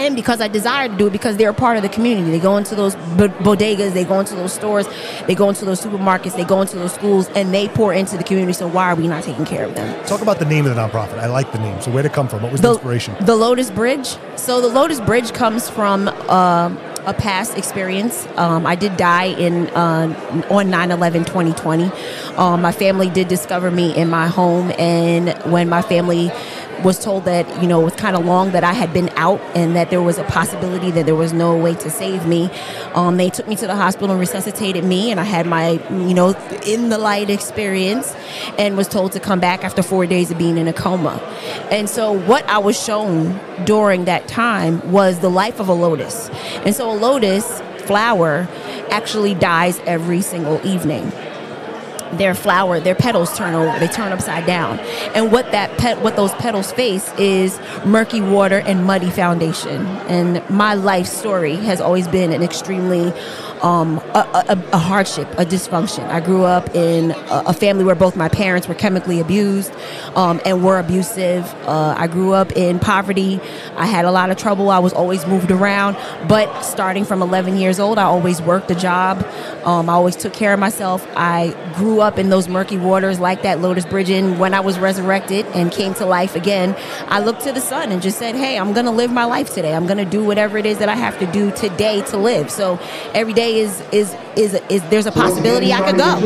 and 0.00 0.16
because 0.16 0.40
I 0.40 0.48
desire 0.48 0.88
to 0.88 0.96
do 0.96 1.06
it 1.08 1.12
because 1.12 1.36
they're 1.36 1.50
a 1.50 1.54
part 1.54 1.76
of 1.76 1.82
the 1.82 1.88
community. 1.88 2.30
They 2.30 2.40
go 2.40 2.56
into 2.56 2.74
those 2.74 2.94
b- 2.94 3.34
bodegas, 3.46 3.92
they 3.92 4.04
go 4.04 4.18
into 4.18 4.34
those 4.34 4.52
stores, 4.52 4.88
they 5.26 5.34
go 5.34 5.48
into 5.48 5.64
those 5.64 5.80
supermarkets, 5.80 6.36
they 6.36 6.44
go 6.44 6.62
into 6.62 6.76
those 6.76 6.94
schools, 6.94 7.28
and 7.34 7.52
they 7.52 7.68
pour 7.68 7.92
into 7.92 8.16
the 8.16 8.24
community. 8.24 8.54
So 8.54 8.66
why 8.66 8.90
are 8.90 8.94
we 8.94 9.08
not 9.08 9.24
taking 9.24 9.44
care 9.44 9.64
of 9.64 9.74
them? 9.74 10.04
Talk 10.06 10.22
about 10.22 10.38
the 10.38 10.46
name 10.46 10.66
of 10.66 10.74
the 10.74 10.80
nonprofit. 10.80 11.18
I 11.18 11.26
like 11.26 11.52
the 11.52 11.58
name. 11.58 11.80
So 11.82 11.90
where 11.90 12.02
did 12.02 12.12
it 12.12 12.14
come 12.14 12.28
from? 12.28 12.42
What 12.42 12.52
was 12.52 12.60
the, 12.60 12.70
inspiration? 12.70 13.14
The 13.20 13.36
Lotus 13.36 13.70
Bridge. 13.70 14.16
So 14.36 14.60
the 14.60 14.68
Lotus 14.68 15.00
Bridge 15.00 15.32
comes 15.32 15.68
from 15.68 16.08
um 16.08 16.78
a 17.06 17.14
past 17.14 17.56
experience. 17.56 18.26
Um, 18.36 18.66
I 18.66 18.74
did 18.74 18.96
die 18.96 19.26
in 19.26 19.68
uh, 19.70 20.46
on 20.50 20.66
9/11 20.66 21.26
2020. 21.26 21.90
Um, 22.36 22.62
my 22.62 22.72
family 22.72 23.08
did 23.08 23.28
discover 23.28 23.70
me 23.70 23.94
in 23.96 24.08
my 24.10 24.28
home, 24.28 24.70
and 24.78 25.30
when 25.50 25.68
my 25.68 25.82
family 25.82 26.30
was 26.84 27.02
told 27.02 27.24
that 27.24 27.62
you 27.62 27.68
know 27.68 27.80
it 27.80 27.84
was 27.84 27.94
kind 27.94 28.16
of 28.16 28.24
long 28.24 28.52
that 28.52 28.64
I 28.64 28.72
had 28.72 28.92
been 28.92 29.08
out 29.10 29.40
and 29.54 29.76
that 29.76 29.90
there 29.90 30.02
was 30.02 30.18
a 30.18 30.24
possibility 30.24 30.90
that 30.92 31.06
there 31.06 31.14
was 31.14 31.32
no 31.32 31.56
way 31.56 31.74
to 31.74 31.90
save 31.90 32.26
me. 32.26 32.50
Um, 32.94 33.16
they 33.16 33.30
took 33.30 33.48
me 33.48 33.56
to 33.56 33.66
the 33.66 33.76
hospital 33.76 34.10
and 34.10 34.20
resuscitated 34.20 34.84
me, 34.84 35.10
and 35.10 35.20
I 35.20 35.24
had 35.24 35.46
my 35.46 35.72
you 35.90 36.14
know 36.14 36.34
in 36.64 36.88
the 36.88 36.98
light 36.98 37.30
experience, 37.30 38.14
and 38.58 38.76
was 38.76 38.88
told 38.88 39.12
to 39.12 39.20
come 39.20 39.40
back 39.40 39.64
after 39.64 39.82
four 39.82 40.06
days 40.06 40.30
of 40.30 40.38
being 40.38 40.58
in 40.58 40.68
a 40.68 40.72
coma. 40.72 41.16
And 41.70 41.88
so 41.88 42.12
what 42.12 42.46
I 42.48 42.58
was 42.58 42.82
shown 42.82 43.38
during 43.64 44.06
that 44.06 44.28
time 44.28 44.90
was 44.90 45.20
the 45.20 45.30
life 45.30 45.60
of 45.60 45.68
a 45.68 45.74
lotus, 45.74 46.28
and 46.64 46.74
so 46.74 46.90
a 46.90 46.96
lotus 46.96 47.60
flower 47.86 48.48
actually 48.90 49.34
dies 49.34 49.78
every 49.80 50.20
single 50.20 50.64
evening 50.66 51.12
their 52.12 52.34
flower, 52.34 52.80
their 52.80 52.94
petals 52.94 53.36
turn 53.36 53.54
over, 53.54 53.78
they 53.78 53.88
turn 53.88 54.12
upside 54.12 54.46
down. 54.46 54.78
And 55.14 55.30
what 55.32 55.50
that 55.52 55.76
pet, 55.78 56.00
what 56.00 56.16
those 56.16 56.32
petals 56.34 56.72
face 56.72 57.12
is 57.18 57.58
murky 57.84 58.20
water 58.20 58.58
and 58.58 58.84
muddy 58.84 59.10
foundation. 59.10 59.86
And 60.08 60.48
my 60.50 60.74
life 60.74 61.06
story 61.06 61.56
has 61.56 61.80
always 61.80 62.08
been 62.08 62.32
an 62.32 62.42
extremely 62.42 63.12
um, 63.62 63.98
a, 64.14 64.44
a, 64.48 64.64
a 64.72 64.78
hardship, 64.78 65.28
a 65.32 65.44
dysfunction. 65.44 66.08
I 66.08 66.20
grew 66.20 66.44
up 66.44 66.74
in 66.74 67.10
a, 67.10 67.44
a 67.46 67.52
family 67.52 67.84
where 67.84 67.94
both 67.94 68.16
my 68.16 68.28
parents 68.28 68.68
were 68.68 68.74
chemically 68.74 69.20
abused 69.20 69.72
um, 70.16 70.40
and 70.44 70.64
were 70.64 70.78
abusive. 70.78 71.44
Uh, 71.66 71.94
I 71.96 72.06
grew 72.06 72.32
up 72.32 72.52
in 72.52 72.78
poverty. 72.78 73.40
I 73.76 73.86
had 73.86 74.04
a 74.04 74.10
lot 74.10 74.30
of 74.30 74.36
trouble. 74.36 74.70
I 74.70 74.78
was 74.78 74.92
always 74.92 75.26
moved 75.26 75.50
around. 75.50 75.96
But 76.28 76.62
starting 76.62 77.04
from 77.04 77.22
11 77.22 77.56
years 77.56 77.78
old, 77.78 77.98
I 77.98 78.04
always 78.04 78.40
worked 78.40 78.70
a 78.70 78.74
job. 78.74 79.24
Um, 79.64 79.90
I 79.90 79.92
always 79.92 80.16
took 80.16 80.32
care 80.32 80.54
of 80.54 80.60
myself. 80.60 81.06
I 81.14 81.54
grew 81.76 82.00
up 82.00 82.18
in 82.18 82.30
those 82.30 82.48
murky 82.48 82.76
waters 82.76 83.20
like 83.20 83.42
that 83.42 83.60
Lotus 83.60 83.84
Bridge. 83.84 84.10
And 84.10 84.38
when 84.38 84.54
I 84.54 84.60
was 84.60 84.78
resurrected 84.78 85.46
and 85.54 85.70
came 85.70 85.94
to 85.94 86.06
life 86.06 86.34
again, 86.34 86.74
I 87.08 87.20
looked 87.20 87.42
to 87.42 87.52
the 87.52 87.60
sun 87.60 87.92
and 87.92 88.00
just 88.00 88.18
said, 88.18 88.34
hey, 88.34 88.58
I'm 88.58 88.72
going 88.72 88.86
to 88.86 88.92
live 88.92 89.12
my 89.12 89.24
life 89.24 89.52
today. 89.54 89.74
I'm 89.74 89.86
going 89.86 89.98
to 89.98 90.04
do 90.04 90.24
whatever 90.24 90.58
it 90.58 90.66
is 90.66 90.78
that 90.78 90.88
I 90.88 90.96
have 90.96 91.18
to 91.18 91.26
do 91.26 91.50
today 91.52 92.02
to 92.02 92.16
live. 92.16 92.50
So 92.50 92.78
every 93.14 93.32
day 93.32 93.49
is, 93.58 93.80
is, 93.92 94.14
is, 94.36 94.54
is 94.68 94.82
there's 94.90 95.06
a 95.06 95.12
possibility 95.12 95.72
I 95.72 95.80
could 95.90 95.96
go. 95.98 96.16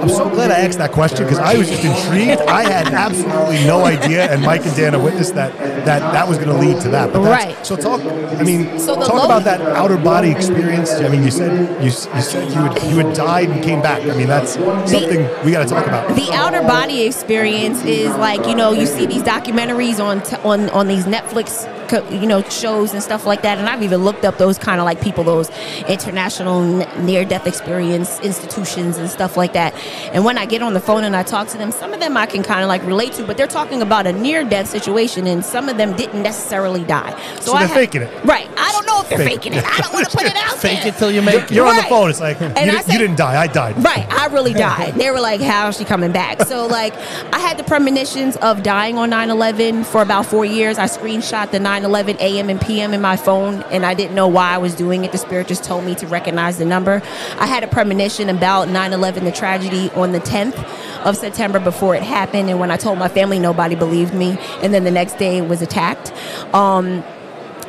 I'm 0.00 0.08
so 0.08 0.28
glad 0.30 0.50
I 0.50 0.58
asked 0.60 0.78
that 0.78 0.92
question 0.92 1.24
because 1.24 1.38
I 1.38 1.56
was 1.56 1.68
just 1.68 1.84
intrigued. 1.84 2.40
I 2.42 2.62
had 2.62 2.88
absolutely 2.92 3.64
no 3.66 3.84
idea, 3.84 4.30
and 4.32 4.42
Mike 4.42 4.64
and 4.66 4.74
Dana 4.76 4.98
witnessed 4.98 5.34
that 5.34 5.52
that 5.86 6.00
that 6.12 6.28
was 6.28 6.38
going 6.38 6.48
to 6.50 6.56
lead 6.58 6.80
to 6.82 6.88
that. 6.90 7.12
But 7.12 7.22
Right. 7.22 7.56
So 7.66 7.76
talk. 7.76 8.00
I 8.00 8.42
mean, 8.44 8.78
So 8.78 8.94
talk 8.94 9.14
lo- 9.14 9.24
about 9.24 9.44
that 9.44 9.60
outer 9.60 9.96
body 9.96 10.30
experience. 10.30 10.92
I 10.92 11.08
mean, 11.08 11.22
you 11.22 11.30
said 11.30 11.52
you, 11.80 11.86
you 11.86 11.90
said 11.90 12.48
you 12.48 12.60
had, 12.60 12.82
you 12.90 12.96
had 12.98 13.14
died 13.14 13.48
and 13.50 13.62
came 13.62 13.82
back. 13.82 14.02
I 14.02 14.16
mean, 14.16 14.28
that's 14.28 14.52
something 14.54 15.28
we 15.44 15.52
got 15.52 15.66
to 15.66 15.68
talk 15.74 15.86
about. 15.86 16.14
the 16.16 16.30
outer 16.32 16.62
body 16.62 17.02
experience 17.02 17.82
is 17.84 18.14
like 18.16 18.46
you 18.46 18.54
know 18.54 18.72
you 18.72 18.86
see 18.86 19.06
these 19.06 19.22
documentaries 19.22 19.98
on 20.02 20.22
t- 20.22 20.36
on 20.44 20.68
on 20.70 20.86
these 20.88 21.04
Netflix 21.04 21.68
you 22.10 22.26
know 22.26 22.42
shows 22.44 22.94
and 22.94 23.02
stuff 23.02 23.26
like 23.26 23.42
that 23.42 23.58
and 23.58 23.68
I've 23.68 23.82
even 23.82 24.02
looked 24.02 24.24
up 24.24 24.38
those 24.38 24.56
kind 24.58 24.80
of 24.80 24.86
like 24.86 25.00
people 25.02 25.24
those 25.24 25.50
international 25.88 26.62
near 27.02 27.24
death 27.32 27.46
experience 27.46 28.20
institutions 28.20 28.98
and 28.98 29.08
stuff 29.08 29.36
like 29.36 29.52
that 29.54 29.72
and 30.14 30.20
when 30.26 30.36
I 30.36 30.44
get 30.44 30.60
on 30.62 30.74
the 30.74 30.80
phone 30.88 31.02
and 31.04 31.14
I 31.16 31.22
talk 31.22 31.48
to 31.48 31.56
them 31.58 31.70
some 31.72 31.94
of 31.94 32.00
them 32.00 32.14
I 32.16 32.26
can 32.26 32.42
kind 32.42 32.62
of 32.62 32.68
like 32.68 32.82
relate 32.84 33.12
to 33.14 33.26
but 33.26 33.36
they're 33.38 33.54
talking 33.60 33.80
about 33.80 34.06
a 34.06 34.12
near 34.12 34.44
death 34.44 34.68
situation 34.68 35.26
and 35.26 35.42
some 35.42 35.68
of 35.70 35.76
them 35.78 35.96
didn't 35.96 36.22
necessarily 36.22 36.84
die 36.84 37.12
So 37.40 37.52
I 37.54 37.60
they're 37.60 37.68
had- 37.68 37.74
faking 37.84 38.02
it. 38.02 38.24
right 38.24 38.48
I 38.58 38.70
don't 38.72 38.86
know 38.86 39.00
if 39.00 39.08
they're 39.08 39.18
Fake 39.18 39.28
faking 39.42 39.54
it. 39.54 39.64
it 39.64 39.64
I 39.66 39.78
don't 39.80 39.92
want 39.94 40.10
to 40.10 40.16
put 40.16 40.26
it 40.26 40.36
out 40.36 40.56
Fake 40.66 40.80
there 40.82 40.88
it 40.92 40.98
till 40.98 41.10
you 41.10 41.22
make 41.22 41.44
it. 41.44 41.52
You're 41.52 41.66
on 41.66 41.76
the 41.76 41.82
phone. 41.84 42.10
It's 42.10 42.20
like 42.20 42.38
you, 42.40 42.46
I 42.46 42.64
didn't, 42.66 42.88
you 42.92 42.98
didn't 42.98 43.16
die. 43.16 43.40
I 43.40 43.46
died. 43.46 43.82
Right, 43.82 44.06
I 44.12 44.26
really 44.26 44.52
died. 44.52 44.94
They 44.94 45.10
were 45.10 45.20
like, 45.20 45.40
"How 45.40 45.68
is 45.68 45.76
she 45.78 45.84
coming 45.84 46.12
back?" 46.12 46.42
So 46.42 46.66
like, 46.66 46.94
I 47.32 47.38
had 47.38 47.56
the 47.58 47.64
premonitions 47.64 48.36
of 48.36 48.62
dying 48.62 48.96
on 48.98 49.10
9/11 49.10 49.84
for 49.84 50.02
about 50.02 50.26
four 50.26 50.44
years. 50.44 50.78
I 50.78 50.86
screenshot 50.86 51.50
the 51.50 51.58
9/11 51.58 52.16
a.m. 52.20 52.48
and 52.48 52.60
p.m. 52.60 52.94
in 52.94 53.00
my 53.00 53.16
phone, 53.16 53.62
and 53.74 53.84
I 53.84 53.94
didn't 53.94 54.14
know 54.14 54.28
why 54.28 54.48
I 54.54 54.58
was 54.58 54.74
doing 54.74 55.04
it. 55.04 55.10
The 55.12 55.18
spirit 55.18 55.48
just 55.48 55.64
told 55.64 55.84
me 55.84 55.94
to 55.96 56.06
recognize 56.06 56.58
the 56.58 56.64
number. 56.64 57.02
I 57.38 57.46
had 57.46 57.64
a 57.64 57.66
premonition 57.66 58.28
about 58.28 58.68
9/11, 58.68 59.24
the 59.24 59.32
tragedy, 59.32 59.90
on 59.94 60.12
the 60.12 60.20
10th 60.20 60.56
of 61.04 61.16
September 61.16 61.58
before 61.58 61.94
it 61.94 62.02
happened, 62.02 62.48
and 62.48 62.60
when 62.60 62.70
I 62.70 62.76
told 62.76 62.98
my 62.98 63.08
family, 63.08 63.38
nobody 63.38 63.74
believed 63.74 64.14
me. 64.14 64.38
And 64.62 64.72
then 64.72 64.84
the 64.84 64.90
next 64.90 65.18
day, 65.18 65.38
it 65.38 65.48
was 65.48 65.62
attacked. 65.62 66.12
Um, 66.54 67.02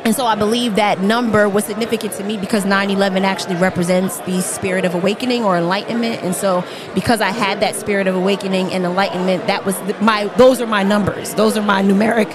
and 0.04 0.14
so 0.14 0.26
I 0.26 0.34
believe 0.34 0.76
that 0.76 1.00
number 1.00 1.48
was 1.48 1.64
significant 1.64 2.12
to 2.14 2.24
me 2.24 2.36
because 2.36 2.66
9 2.66 2.90
11 2.90 3.24
actually 3.24 3.56
represents 3.56 4.18
the 4.20 4.42
spirit 4.42 4.84
of 4.84 4.94
awakening 4.94 5.44
or 5.44 5.56
enlightenment. 5.56 6.22
And 6.22 6.34
so 6.34 6.62
because 6.94 7.22
I 7.22 7.30
had 7.30 7.60
that 7.60 7.74
spirit 7.74 8.06
of 8.06 8.14
awakening 8.14 8.70
and 8.72 8.84
enlightenment, 8.84 9.46
that 9.46 9.64
was 9.64 9.78
my, 10.02 10.26
those 10.36 10.60
are 10.60 10.66
my 10.66 10.82
numbers. 10.82 11.34
Those 11.34 11.56
are 11.56 11.62
my 11.62 11.82
numeric 11.82 12.30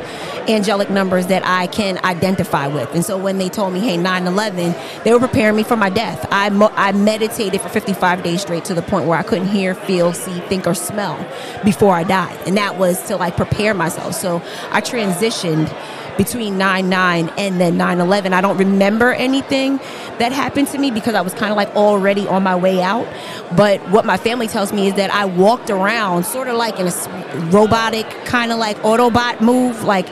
angelic 0.49 0.89
numbers 0.89 1.27
that 1.27 1.43
I 1.45 1.67
can 1.67 2.03
identify 2.03 2.65
with. 2.65 2.93
And 2.95 3.05
so 3.05 3.17
when 3.17 3.38
they 3.38 3.49
told 3.49 3.73
me, 3.73 3.79
hey, 3.79 3.97
9 3.97 4.25
11, 4.25 4.75
they 5.03 5.13
were 5.13 5.19
preparing 5.19 5.55
me 5.55 5.63
for 5.63 5.75
my 5.75 5.91
death. 5.91 6.27
I, 6.31 6.49
mo- 6.49 6.73
I 6.75 6.91
meditated 6.91 7.61
for 7.61 7.69
55 7.69 8.23
days 8.23 8.41
straight 8.41 8.65
to 8.65 8.73
the 8.73 8.81
point 8.81 9.07
where 9.07 9.19
I 9.19 9.23
couldn't 9.23 9.49
hear, 9.49 9.75
feel, 9.75 10.11
see, 10.13 10.39
think, 10.41 10.65
or 10.65 10.73
smell 10.73 11.17
before 11.63 11.93
I 11.93 12.03
died. 12.03 12.39
And 12.47 12.57
that 12.57 12.77
was 12.77 13.01
to 13.03 13.15
like 13.15 13.35
prepare 13.35 13.75
myself. 13.75 14.15
So 14.15 14.41
I 14.71 14.81
transitioned 14.81 15.71
between 16.19 16.55
9-9 16.55 17.33
and 17.38 17.61
then 17.61 17.77
9-11 17.77 18.33
i 18.33 18.41
don't 18.41 18.57
remember 18.57 19.13
anything 19.13 19.77
that 20.19 20.33
happened 20.33 20.67
to 20.67 20.77
me 20.77 20.91
because 20.91 21.15
i 21.15 21.21
was 21.21 21.33
kind 21.33 21.49
of 21.49 21.55
like 21.55 21.73
already 21.77 22.27
on 22.27 22.43
my 22.43 22.55
way 22.55 22.81
out. 22.81 23.07
But 23.55 23.79
what 23.89 24.05
my 24.05 24.17
family 24.17 24.47
tells 24.47 24.73
me 24.73 24.88
is 24.88 24.95
that 24.95 25.09
i 25.11 25.23
walked 25.23 25.69
around 25.69 26.25
sort 26.25 26.49
of 26.49 26.57
like 26.57 26.77
in 26.77 26.88
a 26.88 27.49
robotic 27.51 28.05
kind 28.25 28.51
of 28.51 28.59
like 28.59 28.77
autobot 28.79 29.39
move 29.39 29.83
like 29.83 30.07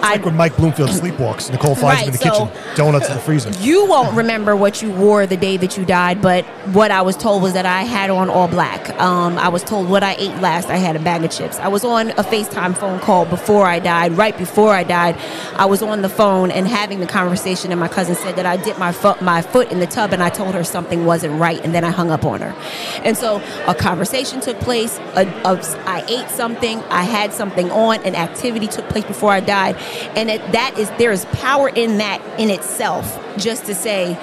Like 0.00 0.24
when 0.24 0.36
Mike 0.36 0.56
Bloomfield 0.56 0.90
sleepwalks, 0.90 1.50
Nicole 1.50 1.74
finds 1.74 2.02
him 2.02 2.08
in 2.08 2.12
the 2.12 2.18
so- 2.18 2.46
kitchen, 2.46 2.76
donuts 2.76 3.08
in 3.08 3.14
the 3.14 3.20
freezer. 3.20 3.50
You 3.66 3.86
won't 3.86 4.14
remember 4.16 4.54
what 4.54 4.80
you 4.80 4.92
wore 4.92 5.26
the 5.26 5.36
day 5.36 5.56
that 5.56 5.76
you 5.76 5.84
died, 5.84 6.22
but 6.22 6.44
what 6.72 6.90
I 6.90 7.02
was 7.02 7.16
told 7.16 7.42
was 7.42 7.54
that 7.54 7.66
I 7.66 7.82
had 7.82 8.10
on 8.10 8.30
all 8.30 8.46
black. 8.46 8.90
Um, 9.00 9.38
I 9.38 9.48
was 9.48 9.64
told 9.64 9.88
what 9.88 10.02
I 10.04 10.14
ate 10.18 10.36
last. 10.40 10.68
I 10.68 10.76
had 10.76 10.94
a 10.94 11.00
bag 11.00 11.24
of 11.24 11.30
chips. 11.32 11.58
I 11.58 11.68
was 11.68 11.84
on 11.84 12.10
a 12.10 12.22
FaceTime 12.22 12.76
phone 12.76 13.00
call 13.00 13.24
before 13.24 13.66
I 13.66 13.80
died. 13.80 14.12
Right 14.12 14.36
before 14.38 14.72
I 14.72 14.84
died, 14.84 15.16
I 15.56 15.64
was 15.66 15.82
on 15.82 16.02
the 16.02 16.08
phone 16.08 16.50
and 16.52 16.68
having 16.68 17.00
the 17.00 17.06
conversation, 17.06 17.72
and 17.72 17.80
my 17.80 17.88
cousin 17.88 18.14
said 18.14 18.36
that 18.36 18.46
I 18.46 18.56
dipped 18.56 18.78
my 18.78 18.92
foot 18.92 19.20
my 19.20 19.42
foot 19.42 19.72
in 19.72 19.80
the 19.80 19.86
tub, 19.86 20.12
and 20.12 20.22
I 20.22 20.28
told 20.28 20.54
her 20.54 20.62
something 20.62 21.04
wasn't 21.06 21.40
right, 21.40 21.60
and 21.64 21.74
then 21.74 21.82
I 21.82 21.90
hung 21.90 22.10
up 22.10 22.24
on 22.24 22.40
her. 22.40 22.54
And 23.02 23.16
so 23.16 23.42
a 23.66 23.74
conversation 23.74 24.40
took 24.40 24.60
place. 24.60 24.98
A, 25.16 25.26
a, 25.44 25.56
I 25.86 26.04
ate 26.08 26.28
something. 26.30 26.78
I 26.84 27.02
had 27.02 27.32
something 27.32 27.70
on. 27.70 28.02
An 28.04 28.14
activity 28.14 28.66
took 28.68 28.88
place 28.88 29.04
before 29.04 29.32
I 29.32 29.40
died, 29.40 29.76
and 30.16 30.30
it, 30.30 30.40
that 30.52 30.78
is 30.78 30.90
there 30.98 31.12
is 31.12 31.24
power 31.26 31.68
in 31.68 31.98
that 31.98 32.20
in 32.38 32.50
itself. 32.50 33.22
Just 33.36 33.66
to 33.66 33.74
say, 33.74 34.16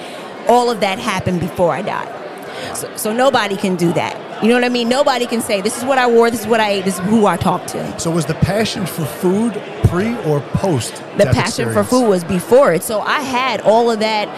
all 0.48 0.70
of 0.70 0.80
that 0.80 0.98
happened 0.98 1.40
before 1.40 1.72
I 1.72 1.82
died. 1.82 2.76
So, 2.76 2.96
so 2.96 3.12
nobody 3.12 3.56
can 3.56 3.76
do 3.76 3.92
that. 3.92 4.42
You 4.42 4.48
know 4.48 4.54
what 4.54 4.64
I 4.64 4.68
mean? 4.68 4.88
Nobody 4.88 5.26
can 5.26 5.40
say 5.40 5.60
this 5.60 5.78
is 5.78 5.84
what 5.84 5.98
I 5.98 6.06
wore, 6.06 6.30
this 6.30 6.40
is 6.40 6.46
what 6.46 6.60
I 6.60 6.70
ate, 6.70 6.84
this 6.84 6.98
is 6.98 7.04
who 7.06 7.26
I 7.26 7.36
talked 7.36 7.68
to. 7.68 8.00
So 8.00 8.10
was 8.10 8.26
the 8.26 8.34
passion 8.34 8.86
for 8.86 9.04
food 9.04 9.56
pre 9.88 10.16
or 10.24 10.40
post 10.40 10.94
the 11.18 11.26
passion 11.26 11.72
for 11.72 11.84
food 11.84 12.08
was 12.08 12.24
before 12.24 12.72
it. 12.72 12.82
So 12.82 13.00
I 13.00 13.20
had 13.20 13.60
all 13.60 13.90
of 13.90 14.00
that 14.00 14.28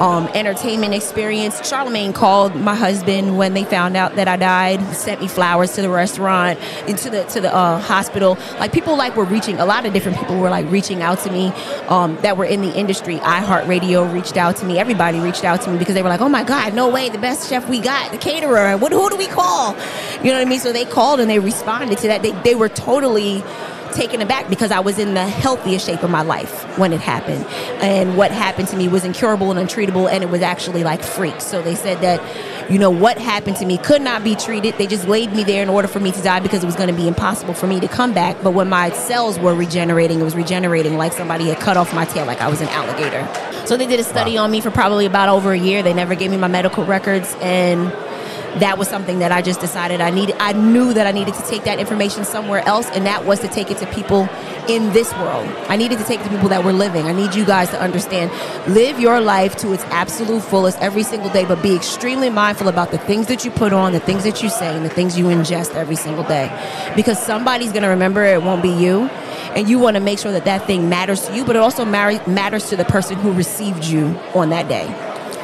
um, 0.00 0.26
entertainment 0.34 0.94
experience. 0.94 1.66
Charlemagne 1.66 2.12
called 2.12 2.54
my 2.56 2.74
husband 2.74 3.38
when 3.38 3.54
they 3.54 3.64
found 3.64 3.96
out 3.96 4.16
that 4.16 4.28
I 4.28 4.36
died, 4.36 4.80
sent 4.94 5.20
me 5.20 5.28
flowers 5.28 5.72
to 5.74 5.82
the 5.82 5.88
restaurant, 5.88 6.58
into 6.88 7.10
the 7.10 7.24
to 7.24 7.40
the 7.40 7.54
uh, 7.54 7.78
hospital. 7.80 8.36
Like 8.58 8.72
people 8.72 8.96
like 8.96 9.16
were 9.16 9.24
reaching. 9.24 9.60
A 9.60 9.66
lot 9.66 9.86
of 9.86 9.92
different 9.92 10.18
people 10.18 10.38
were 10.38 10.50
like 10.50 10.68
reaching 10.70 11.02
out 11.02 11.20
to 11.20 11.30
me 11.30 11.48
um, 11.88 12.16
that 12.22 12.36
were 12.36 12.44
in 12.44 12.60
the 12.60 12.74
industry. 12.74 13.18
iHeartRadio 13.18 14.12
reached 14.12 14.36
out 14.36 14.56
to 14.56 14.64
me. 14.64 14.78
Everybody 14.78 15.20
reached 15.20 15.44
out 15.44 15.62
to 15.62 15.70
me 15.70 15.78
because 15.78 15.94
they 15.94 16.02
were 16.02 16.08
like, 16.08 16.20
"Oh 16.20 16.28
my 16.28 16.44
God, 16.44 16.74
no 16.74 16.88
way! 16.88 17.08
The 17.08 17.18
best 17.18 17.48
chef 17.48 17.68
we 17.68 17.80
got, 17.80 18.10
the 18.10 18.18
caterer. 18.18 18.76
What 18.76 18.92
who 18.92 19.08
do 19.10 19.16
we 19.16 19.26
call?" 19.26 19.76
You 20.22 20.30
know 20.30 20.38
what 20.38 20.46
I 20.46 20.50
mean? 20.50 20.60
So 20.60 20.72
they 20.72 20.84
called 20.84 21.20
and 21.20 21.30
they 21.30 21.38
responded 21.38 21.98
to 21.98 22.08
that. 22.08 22.22
They 22.22 22.32
they 22.42 22.54
were 22.54 22.68
totally 22.68 23.44
taken 23.94 24.20
aback 24.20 24.48
because 24.48 24.70
I 24.70 24.80
was 24.80 24.98
in 24.98 25.14
the 25.14 25.26
healthiest 25.26 25.86
shape 25.86 26.02
of 26.02 26.10
my 26.10 26.22
life 26.22 26.78
when 26.78 26.92
it 26.92 27.00
happened. 27.00 27.44
And 27.82 28.16
what 28.16 28.30
happened 28.30 28.68
to 28.68 28.76
me 28.76 28.88
was 28.88 29.04
incurable 29.04 29.50
and 29.50 29.68
untreatable, 29.68 30.10
and 30.10 30.22
it 30.22 30.30
was 30.30 30.42
actually 30.42 30.84
like 30.84 31.02
freak. 31.02 31.40
So 31.40 31.62
they 31.62 31.74
said 31.74 32.00
that, 32.00 32.20
you 32.70 32.78
know, 32.78 32.90
what 32.90 33.18
happened 33.18 33.56
to 33.58 33.66
me 33.66 33.78
could 33.78 34.02
not 34.02 34.24
be 34.24 34.34
treated. 34.34 34.76
They 34.78 34.86
just 34.86 35.06
laid 35.08 35.32
me 35.32 35.44
there 35.44 35.62
in 35.62 35.68
order 35.68 35.88
for 35.88 36.00
me 36.00 36.12
to 36.12 36.22
die 36.22 36.40
because 36.40 36.62
it 36.62 36.66
was 36.66 36.76
going 36.76 36.88
to 36.88 36.94
be 36.94 37.08
impossible 37.08 37.54
for 37.54 37.66
me 37.66 37.80
to 37.80 37.88
come 37.88 38.12
back. 38.12 38.36
But 38.42 38.52
when 38.52 38.68
my 38.68 38.90
cells 38.90 39.38
were 39.38 39.54
regenerating, 39.54 40.20
it 40.20 40.24
was 40.24 40.34
regenerating 40.34 40.96
like 40.96 41.12
somebody 41.12 41.48
had 41.48 41.60
cut 41.60 41.76
off 41.76 41.94
my 41.94 42.04
tail, 42.04 42.26
like 42.26 42.40
I 42.40 42.48
was 42.48 42.60
an 42.60 42.68
alligator. 42.68 43.26
So 43.66 43.76
they 43.76 43.86
did 43.86 44.00
a 44.00 44.04
study 44.04 44.36
on 44.36 44.50
me 44.50 44.60
for 44.60 44.70
probably 44.70 45.06
about 45.06 45.28
over 45.28 45.52
a 45.52 45.58
year. 45.58 45.82
They 45.82 45.94
never 45.94 46.14
gave 46.14 46.30
me 46.30 46.36
my 46.36 46.48
medical 46.48 46.84
records 46.84 47.34
and 47.40 47.90
that 48.60 48.78
was 48.78 48.88
something 48.88 49.18
that 49.18 49.32
I 49.32 49.42
just 49.42 49.60
decided 49.60 50.00
I 50.00 50.10
needed. 50.10 50.36
I 50.38 50.52
knew 50.52 50.94
that 50.94 51.06
I 51.06 51.12
needed 51.12 51.34
to 51.34 51.42
take 51.42 51.64
that 51.64 51.78
information 51.78 52.24
somewhere 52.24 52.66
else, 52.66 52.88
and 52.90 53.06
that 53.06 53.24
was 53.24 53.40
to 53.40 53.48
take 53.48 53.70
it 53.70 53.78
to 53.78 53.86
people 53.86 54.28
in 54.68 54.92
this 54.92 55.12
world. 55.14 55.46
I 55.68 55.76
needed 55.76 55.98
to 55.98 56.04
take 56.04 56.20
it 56.20 56.24
to 56.24 56.30
people 56.30 56.48
that 56.48 56.64
were 56.64 56.72
living. 56.72 57.06
I 57.06 57.12
need 57.12 57.34
you 57.34 57.44
guys 57.44 57.70
to 57.70 57.80
understand 57.80 58.30
live 58.72 58.98
your 59.00 59.20
life 59.20 59.56
to 59.56 59.72
its 59.72 59.82
absolute 59.84 60.42
fullest 60.42 60.78
every 60.80 61.02
single 61.02 61.30
day, 61.30 61.44
but 61.44 61.62
be 61.62 61.74
extremely 61.74 62.30
mindful 62.30 62.68
about 62.68 62.90
the 62.90 62.98
things 62.98 63.26
that 63.26 63.44
you 63.44 63.50
put 63.50 63.72
on, 63.72 63.92
the 63.92 64.00
things 64.00 64.24
that 64.24 64.42
you 64.42 64.48
say, 64.48 64.74
and 64.74 64.84
the 64.84 64.90
things 64.90 65.18
you 65.18 65.26
ingest 65.26 65.74
every 65.74 65.96
single 65.96 66.24
day. 66.24 66.50
Because 66.96 67.20
somebody's 67.20 67.72
going 67.72 67.82
to 67.82 67.88
remember 67.88 68.24
it, 68.24 68.34
it 68.34 68.42
won't 68.42 68.62
be 68.62 68.70
you. 68.70 69.08
And 69.54 69.68
you 69.68 69.78
want 69.78 69.94
to 69.96 70.00
make 70.00 70.18
sure 70.18 70.32
that 70.32 70.46
that 70.46 70.66
thing 70.66 70.88
matters 70.88 71.26
to 71.28 71.34
you, 71.34 71.44
but 71.44 71.54
it 71.54 71.62
also 71.62 71.84
matters 71.84 72.68
to 72.70 72.76
the 72.76 72.84
person 72.84 73.16
who 73.16 73.32
received 73.32 73.84
you 73.84 74.06
on 74.34 74.50
that 74.50 74.68
day. 74.68 74.86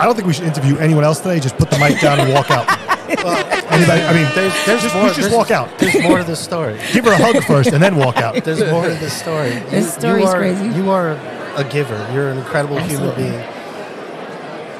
I 0.00 0.04
don't 0.04 0.14
think 0.14 0.26
we 0.26 0.32
should 0.32 0.46
interview 0.46 0.78
anyone 0.78 1.04
else 1.04 1.20
today. 1.20 1.38
Just 1.38 1.58
put 1.58 1.70
the 1.70 1.78
mic 1.78 2.00
down 2.00 2.18
and 2.18 2.32
walk 2.32 2.50
out. 2.50 2.66
Anybody, 3.18 4.02
I 4.02 4.12
mean, 4.12 4.28
There's, 4.34 4.66
there's 4.66 4.82
just, 4.82 4.94
more. 4.94 5.06
just 5.08 5.20
there's, 5.20 5.32
walk 5.32 5.50
out. 5.50 5.76
There's 5.78 6.02
more 6.02 6.18
to 6.18 6.24
the 6.24 6.36
story. 6.36 6.78
Give 6.92 7.04
her 7.04 7.12
a 7.12 7.16
hug 7.16 7.42
first 7.44 7.72
and 7.72 7.82
then 7.82 7.96
walk 7.96 8.16
out. 8.18 8.44
There's 8.44 8.60
more 8.70 8.84
to 8.88 8.94
the 8.94 9.10
story. 9.10 9.50
This 9.70 9.86
You- 9.86 10.00
story's 10.00 10.22
you 10.24 10.28
are, 10.30 10.36
crazy. 10.38 10.66
You 10.76 10.90
are 10.90 11.10
a 11.56 11.64
giver. 11.64 12.08
You're 12.12 12.30
an 12.30 12.38
incredible 12.38 12.78
Absolutely. 12.78 13.24
human 13.24 13.40
being. 13.40 13.54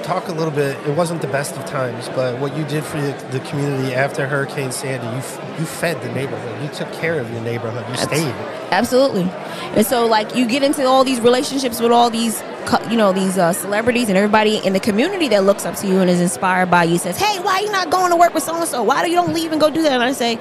Talk 0.02 0.28
a 0.28 0.32
little 0.32 0.50
bit. 0.52 0.76
It 0.88 0.96
wasn't 0.96 1.20
the 1.20 1.28
best 1.28 1.56
of 1.56 1.64
times, 1.66 2.08
but 2.16 2.38
what 2.40 2.56
you 2.56 2.64
did 2.64 2.82
for 2.82 3.00
the, 3.00 3.12
the 3.30 3.38
community 3.40 3.94
after 3.94 4.26
Hurricane 4.26 4.72
Sandy, 4.72 5.06
you 5.06 5.12
f- 5.18 5.56
you 5.60 5.64
fed 5.66 6.00
the 6.02 6.08
neighborhood. 6.12 6.60
You 6.62 6.68
took 6.74 6.90
care 6.94 7.20
of 7.20 7.30
your 7.30 7.40
neighborhood. 7.42 7.84
You 7.88 7.96
stayed. 7.96 8.34
Absolutely. 8.72 9.24
And 9.76 9.86
so, 9.86 10.06
like, 10.06 10.34
you 10.34 10.46
get 10.48 10.62
into 10.64 10.84
all 10.86 11.04
these 11.04 11.20
relationships 11.20 11.80
with 11.80 11.92
all 11.92 12.10
these, 12.10 12.40
co- 12.40 12.49
you 12.90 12.96
know, 12.96 13.12
these 13.12 13.38
uh, 13.38 13.52
celebrities 13.52 14.08
and 14.08 14.16
everybody 14.16 14.58
in 14.58 14.72
the 14.72 14.80
community 14.80 15.28
that 15.28 15.44
looks 15.44 15.64
up 15.64 15.76
to 15.76 15.86
you 15.86 16.00
and 16.00 16.10
is 16.10 16.20
inspired 16.20 16.70
by 16.70 16.84
you. 16.84 16.98
Says, 16.98 17.16
"Hey, 17.16 17.38
why 17.40 17.60
you 17.60 17.70
not 17.72 17.90
going 17.90 18.10
to 18.10 18.16
work 18.16 18.34
with 18.34 18.42
so 18.42 18.54
and 18.54 18.68
so? 18.68 18.82
Why 18.82 19.04
do 19.04 19.10
you 19.10 19.16
don't 19.16 19.32
leave 19.34 19.52
and 19.52 19.60
go 19.60 19.70
do 19.70 19.82
that?" 19.82 19.92
And 19.92 20.02
I 20.02 20.12
say, 20.12 20.38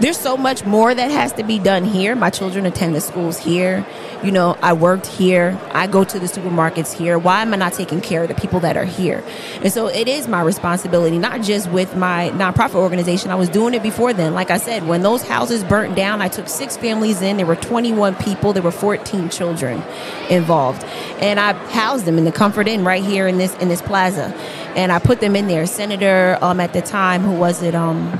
"There's 0.00 0.18
so 0.18 0.36
much 0.36 0.64
more 0.64 0.94
that 0.94 1.10
has 1.10 1.32
to 1.34 1.42
be 1.42 1.58
done 1.58 1.84
here. 1.84 2.14
My 2.14 2.30
children 2.30 2.66
attend 2.66 2.94
the 2.94 3.00
schools 3.00 3.38
here. 3.38 3.86
You 4.22 4.30
know, 4.30 4.58
I 4.62 4.72
worked 4.72 5.06
here. 5.06 5.58
I 5.72 5.86
go 5.86 6.02
to 6.04 6.18
the 6.18 6.26
supermarkets 6.26 6.92
here. 6.92 7.18
Why 7.18 7.42
am 7.42 7.52
I 7.54 7.56
not 7.56 7.74
taking 7.74 8.00
care 8.00 8.22
of 8.22 8.28
the 8.28 8.34
people 8.34 8.60
that 8.60 8.76
are 8.76 8.84
here? 8.84 9.22
And 9.62 9.72
so 9.72 9.88
it 9.88 10.08
is 10.08 10.26
my 10.26 10.42
responsibility, 10.42 11.18
not 11.18 11.42
just 11.42 11.70
with 11.70 11.94
my 11.96 12.30
nonprofit 12.34 12.74
organization. 12.74 13.30
I 13.30 13.34
was 13.34 13.48
doing 13.48 13.74
it 13.74 13.82
before 13.82 14.12
then. 14.12 14.34
Like 14.34 14.50
I 14.50 14.58
said, 14.58 14.86
when 14.86 15.02
those 15.02 15.22
houses 15.22 15.64
burnt 15.64 15.94
down, 15.94 16.22
I 16.22 16.28
took 16.28 16.48
six 16.48 16.76
families 16.76 17.22
in. 17.22 17.36
There 17.36 17.46
were 17.46 17.56
21 17.56 18.16
people. 18.16 18.52
There 18.52 18.62
were 18.62 18.70
14 18.70 19.28
children 19.28 19.82
involved, 20.30 20.84
and 21.20 21.38
I 21.38 21.52
housed 21.70 22.04
them 22.04 22.18
in 22.18 22.24
the 22.24 22.32
Comfort 22.32 22.68
Inn 22.68 22.84
right 22.84 23.04
here 23.04 23.26
in 23.26 23.38
this 23.38 23.54
in 23.56 23.68
this 23.68 23.82
plaza, 23.82 24.34
and 24.76 24.92
I 24.92 24.98
put 24.98 25.20
them 25.20 25.36
in 25.36 25.46
there. 25.46 25.66
Senator 25.66 26.38
um, 26.42 26.60
at 26.60 26.72
the 26.72 26.82
time, 26.82 27.22
who 27.22 27.32
was 27.32 27.62
it? 27.62 27.74
Um, 27.74 28.18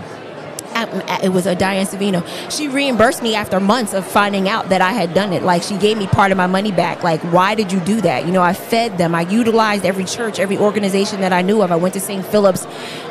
it 1.23 1.33
was 1.33 1.47
a 1.47 1.55
Diane 1.55 1.87
Savino. 1.87 2.25
She 2.51 2.69
reimbursed 2.69 3.23
me 3.23 3.35
after 3.35 3.61
months 3.61 3.95
of 3.95 4.07
finding 4.07 4.49
out 4.49 4.69
that 4.69 4.81
I 4.81 4.93
had 4.93 5.15
done 5.15 5.33
it. 5.33 5.43
Like 5.43 5.63
she 5.63 5.77
gave 5.79 5.97
me 5.97 6.07
part 6.07 6.31
of 6.33 6.37
my 6.37 6.47
money 6.47 6.73
back. 6.73 7.03
Like, 7.03 7.21
why 7.33 7.55
did 7.55 7.73
you 7.73 7.81
do 7.81 8.01
that? 8.03 8.27
You 8.27 8.33
know, 8.33 8.43
I 8.43 8.53
fed 8.53 8.99
them. 8.99 9.15
I 9.15 9.23
utilized 9.23 9.85
every 9.85 10.05
church, 10.05 10.39
every 10.39 10.59
organization 10.59 11.21
that 11.21 11.33
I 11.33 11.43
knew 11.43 11.63
of. 11.63 11.73
I 11.73 11.77
went 11.77 11.95
to 11.95 12.01
St. 12.01 12.25
Philip's 12.25 12.67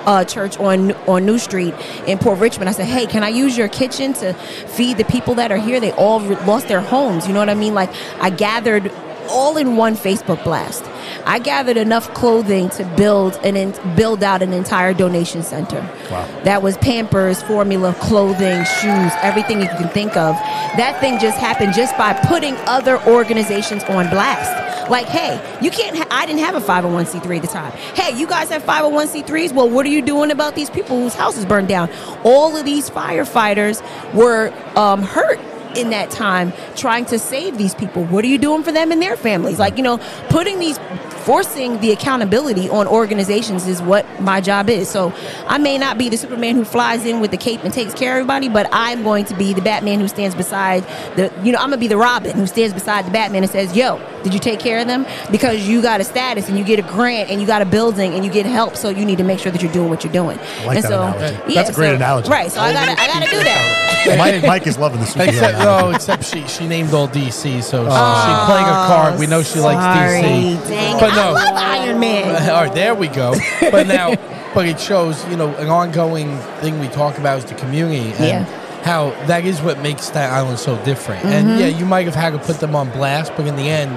uh, 0.06 0.24
Church 0.26 0.58
on 0.60 0.92
on 1.08 1.26
New 1.26 1.40
Street 1.40 1.74
in 2.08 2.18
Port 2.18 2.40
Richmond. 2.40 2.70
I 2.70 2.74
said, 2.74 2.86
hey, 2.86 3.06
can 3.08 3.24
I 3.24 3.30
use 3.30 3.58
your 3.58 3.68
kitchen 3.68 4.14
to 4.14 4.34
feed 4.34 4.98
the 4.98 5.06
people 5.06 5.36
that 5.36 5.52
are 5.52 5.58
here? 5.58 5.80
They 5.80 5.92
all 5.94 6.20
re- 6.22 6.36
lost 6.46 6.68
their 6.68 6.82
homes. 6.82 7.28
You 7.28 7.34
know 7.34 7.40
what 7.40 7.50
I 7.50 7.56
mean? 7.56 7.74
Like, 7.74 7.90
I 8.20 8.30
gathered 8.30 8.92
all 9.30 9.58
in 9.58 9.76
one 9.76 9.96
Facebook 9.96 10.44
blast. 10.44 10.84
I 11.26 11.40
gathered 11.40 11.78
enough 11.78 12.14
clothing 12.14 12.70
to 12.72 12.84
build 12.96 13.40
and 13.44 13.74
build 13.96 14.24
out 14.24 14.42
an 14.42 14.54
entire 14.54 14.94
donation 14.94 15.44
center. 15.44 15.82
Wow. 16.12 16.28
That 16.44 16.62
was 16.62 16.78
Pampers, 16.78 17.42
formula, 17.44 17.94
clothing, 17.96 18.64
shoes, 18.66 19.12
everything 19.22 19.62
you 19.62 19.68
can 19.68 19.90
think 19.90 20.16
of. 20.16 20.36
That 20.78 20.98
thing 21.00 21.20
just 21.20 21.38
happened 21.38 21.74
just 21.74 21.98
by 21.98 22.14
putting 22.14 22.56
other 22.68 23.02
organizations 23.08 23.84
on 23.86 24.10
blast. 24.10 24.90
Like, 24.90 25.08
hey, 25.08 25.40
you 25.62 25.72
can't. 25.72 25.98
Ha- 25.98 26.08
I 26.12 26.26
didn't 26.28 26.42
have 26.42 26.56
a 26.56 26.62
501c3 26.62 27.38
at 27.38 27.42
the 27.42 27.48
time. 27.48 27.72
Hey, 27.96 28.16
you 28.18 28.28
guys 28.28 28.50
have 28.50 28.64
501c3s. 28.64 29.52
Well, 29.52 29.70
what 29.70 29.86
are 29.86 29.90
you 29.90 30.02
doing 30.02 30.30
about 30.30 30.54
these 30.56 30.70
people 30.70 31.00
whose 31.00 31.16
houses 31.16 31.44
burned 31.46 31.68
down? 31.68 31.90
All 32.24 32.56
of 32.56 32.66
these 32.66 32.90
firefighters 32.90 33.82
were 34.14 34.54
um, 34.76 35.02
hurt 35.02 35.40
in 35.78 35.90
that 35.90 36.10
time 36.10 36.54
trying 36.76 37.06
to 37.06 37.20
save 37.20 37.58
these 37.58 37.76
people. 37.76 38.04
What 38.06 38.24
are 38.24 38.28
you 38.28 38.38
doing 38.38 38.64
for 38.64 38.72
them 38.72 38.92
and 38.92 39.02
their 39.02 39.18
families? 39.18 39.60
Like, 39.60 39.78
you 39.78 39.84
know, 39.84 40.00
putting 40.30 40.60
these 40.60 40.78
forcing 41.26 41.80
the 41.82 41.92
accountability 41.92 42.70
on 42.70 42.88
organizations 42.88 43.66
is 43.66 43.82
what 43.82 44.06
my 44.22 44.40
job 44.40 44.70
is. 44.70 44.88
So 44.88 45.12
I 45.48 45.58
may 45.58 45.78
not 45.78 45.98
be 45.98 46.08
the 46.08 46.18
Superman 46.18 46.56
who 46.56 46.64
flies 46.64 47.04
in 47.04 47.20
with 47.20 47.32
the 47.32 47.38
cape 47.38 47.64
and 47.64 47.74
takes 47.74 47.94
care 47.96 48.12
of 48.14 48.18
everybody, 48.20 48.48
but 48.48 48.70
I'm 48.72 49.04
going 49.04 49.26
to 49.26 49.36
be 49.36 49.52
the 49.54 49.62
Batman 49.62 50.00
who 50.00 50.08
stands 50.08 50.36
beside 50.36 50.84
the 51.16 51.34
you 51.44 51.52
know, 51.52 51.58
I'm 51.58 51.70
gonna 51.70 51.78
be 51.78 51.88
the 51.88 51.98
Robin 51.98 52.36
who 52.36 52.46
stands 52.46 52.74
beside 52.74 53.06
the 53.06 53.12
Batman 53.12 53.44
and 53.44 53.52
says, 53.52 53.76
Yo, 53.76 53.98
did 54.24 54.34
you 54.34 54.40
take 54.40 54.60
care 54.60 54.80
of 54.80 54.88
them? 54.88 55.06
Because 55.32 55.68
you 55.68 55.82
got 55.82 56.00
a 56.00 56.04
status 56.04 56.48
and 56.48 56.58
you 56.60 56.64
get 56.64 56.78
a 56.78 56.84
grant 56.84 57.30
and 57.32 57.42
you 57.42 57.48
got 57.48 57.62
a 57.64 57.66
building 57.66 58.14
and 58.14 58.24
you 58.24 58.32
get 58.32 58.46
help, 58.46 58.76
so 58.76 58.90
you 58.90 59.04
need 59.04 59.18
to 59.18 59.24
make 59.24 59.40
sure 59.40 59.52
that 59.52 59.62
you're 59.64 59.74
doing 59.74 59.90
what 59.90 60.04
you're 60.04 60.14
doing. 60.14 60.38
I 60.38 60.66
like 60.66 60.76
and 60.76 60.84
that 60.86 60.90
so, 60.90 61.02
analogy. 61.02 61.54
That's 61.56 61.70
a 61.72 61.74
great 61.74 61.90
so- 61.90 61.96
analogy. 61.96 62.30
Right. 62.30 62.52
So 62.52 62.60
I 62.60 62.72
gotta 62.72 62.92
I 63.02 63.08
gotta 63.08 63.32
do 63.32 63.44
that. 63.44 63.82
Mike, 64.20 64.44
Mike 64.44 64.68
is 64.68 64.78
loving 64.78 65.00
the 65.00 65.06
superhero 65.08 65.30
Except, 65.30 65.56
analogy. 65.56 65.88
no, 65.90 65.96
except 65.96 66.26
she 66.26 66.48
she 66.48 66.68
named 66.68 66.94
all 66.94 67.08
DC, 67.08 67.32
so 67.32 67.50
she, 67.50 67.62
she 67.64 68.46
playing 68.46 68.68
a 68.68 68.86
card. 68.86 69.20
We 69.20 69.26
know 69.26 69.42
she 69.42 69.60
likes 69.60 69.82
Sorry. 69.82 70.22
DC. 70.22 70.68
Dang. 70.68 71.00
But 71.00 71.15
no. 71.16 71.30
I 71.30 71.32
love 71.32 71.56
Iron 71.56 72.00
Man. 72.00 72.50
All 72.50 72.64
right, 72.66 72.74
there 72.74 72.96
we 72.96 73.08
go. 73.08 73.36
But 73.72 73.88
now, 73.88 74.16
but 74.54 74.66
it 74.68 74.80
shows, 74.80 75.26
you 75.30 75.36
know, 75.36 75.54
an 75.56 75.70
ongoing 75.70 76.38
thing 76.62 76.80
we 76.80 76.88
talk 76.88 77.18
about 77.18 77.38
is 77.40 77.46
the 77.46 77.56
community 77.56 78.12
and 78.14 78.20
Yeah. 78.20 78.82
how 78.84 79.10
that 79.28 79.46
is 79.46 79.62
what 79.62 79.80
makes 79.80 80.10
that 80.12 80.32
Island 80.32 80.60
so 80.60 80.78
different. 80.84 81.22
Mm-hmm. 81.24 81.34
And 81.50 81.60
yeah, 81.60 81.68
you 81.68 81.86
might 81.86 82.06
have 82.06 82.16
had 82.16 82.32
to 82.34 82.40
put 82.40 82.60
them 82.60 82.76
on 82.76 82.90
blast, 82.92 83.34
but 83.36 83.48
in 83.48 83.56
the 83.56 83.70
end, 83.70 83.94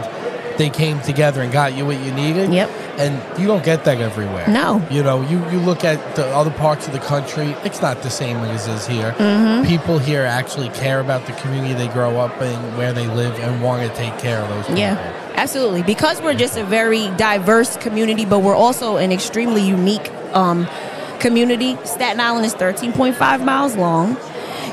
they 0.58 0.70
came 0.70 1.00
together 1.02 1.40
and 1.40 1.52
got 1.52 1.75
you 1.75 1.87
what 1.87 2.00
you 2.00 2.12
needed. 2.12 2.52
Yep. 2.52 2.68
and 2.98 3.40
you 3.40 3.46
don't 3.46 3.62
get 3.64 3.84
that 3.84 4.00
everywhere. 4.00 4.44
No. 4.48 4.84
You 4.90 5.04
know, 5.04 5.22
you, 5.22 5.38
you 5.50 5.60
look 5.60 5.84
at 5.84 6.16
the 6.16 6.26
other 6.34 6.50
parts 6.50 6.88
of 6.88 6.92
the 6.92 6.98
country, 6.98 7.54
it's 7.64 7.80
not 7.80 8.02
the 8.02 8.10
same 8.10 8.38
as 8.38 8.66
is 8.66 8.84
here. 8.88 9.12
Mm-hmm. 9.12 9.68
People 9.68 10.00
here 10.00 10.25
actually 10.25 10.68
care 10.70 10.98
about 10.98 11.25
the 11.26 11.32
community 11.34 11.75
they 11.75 11.87
grow 11.92 12.18
up 12.18 12.42
in, 12.42 12.58
where 12.76 12.92
they 12.92 13.06
live, 13.06 13.38
and 13.38 13.62
want 13.62 13.88
to 13.88 13.96
take 13.96 14.18
care 14.18 14.40
of 14.40 14.48
those 14.48 14.62
people. 14.66 14.80
Yeah, 14.80 15.27
absolutely. 15.38 15.83
Because 15.83 16.21
we're 16.21 16.35
just 16.35 16.57
a 16.57 16.64
very 16.64 17.09
diverse 17.16 17.76
community, 17.76 18.25
but 18.25 18.40
we're 18.40 18.57
also 18.57 18.97
an 18.97 19.12
extremely 19.12 19.62
unique 19.62 20.11
um, 20.35 20.68
community. 21.21 21.78
Staten 21.85 22.21
Island 22.21 22.45
is 22.45 22.54
13.5 22.54 23.45
miles 23.45 23.76
long. 23.76 24.16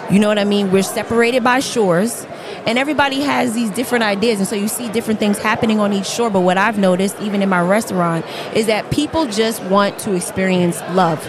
You 0.09 0.19
know 0.19 0.27
what 0.27 0.39
I 0.39 0.43
mean? 0.43 0.71
We're 0.71 0.83
separated 0.83 1.43
by 1.43 1.59
shores. 1.59 2.25
And 2.65 2.79
everybody 2.79 3.21
has 3.21 3.53
these 3.53 3.69
different 3.69 4.03
ideas, 4.03 4.39
and 4.39 4.47
so 4.47 4.55
you 4.55 4.67
see 4.67 4.89
different 4.91 5.19
things 5.19 5.37
happening 5.37 5.79
on 5.79 5.93
each 5.93 6.07
shore. 6.07 6.31
But 6.31 6.39
what 6.39 6.57
I've 6.57 6.79
noticed, 6.79 7.19
even 7.21 7.43
in 7.43 7.49
my 7.49 7.61
restaurant, 7.61 8.25
is 8.55 8.65
that 8.65 8.89
people 8.89 9.27
just 9.27 9.61
want 9.65 9.99
to 9.99 10.15
experience 10.15 10.81
love. 10.91 11.23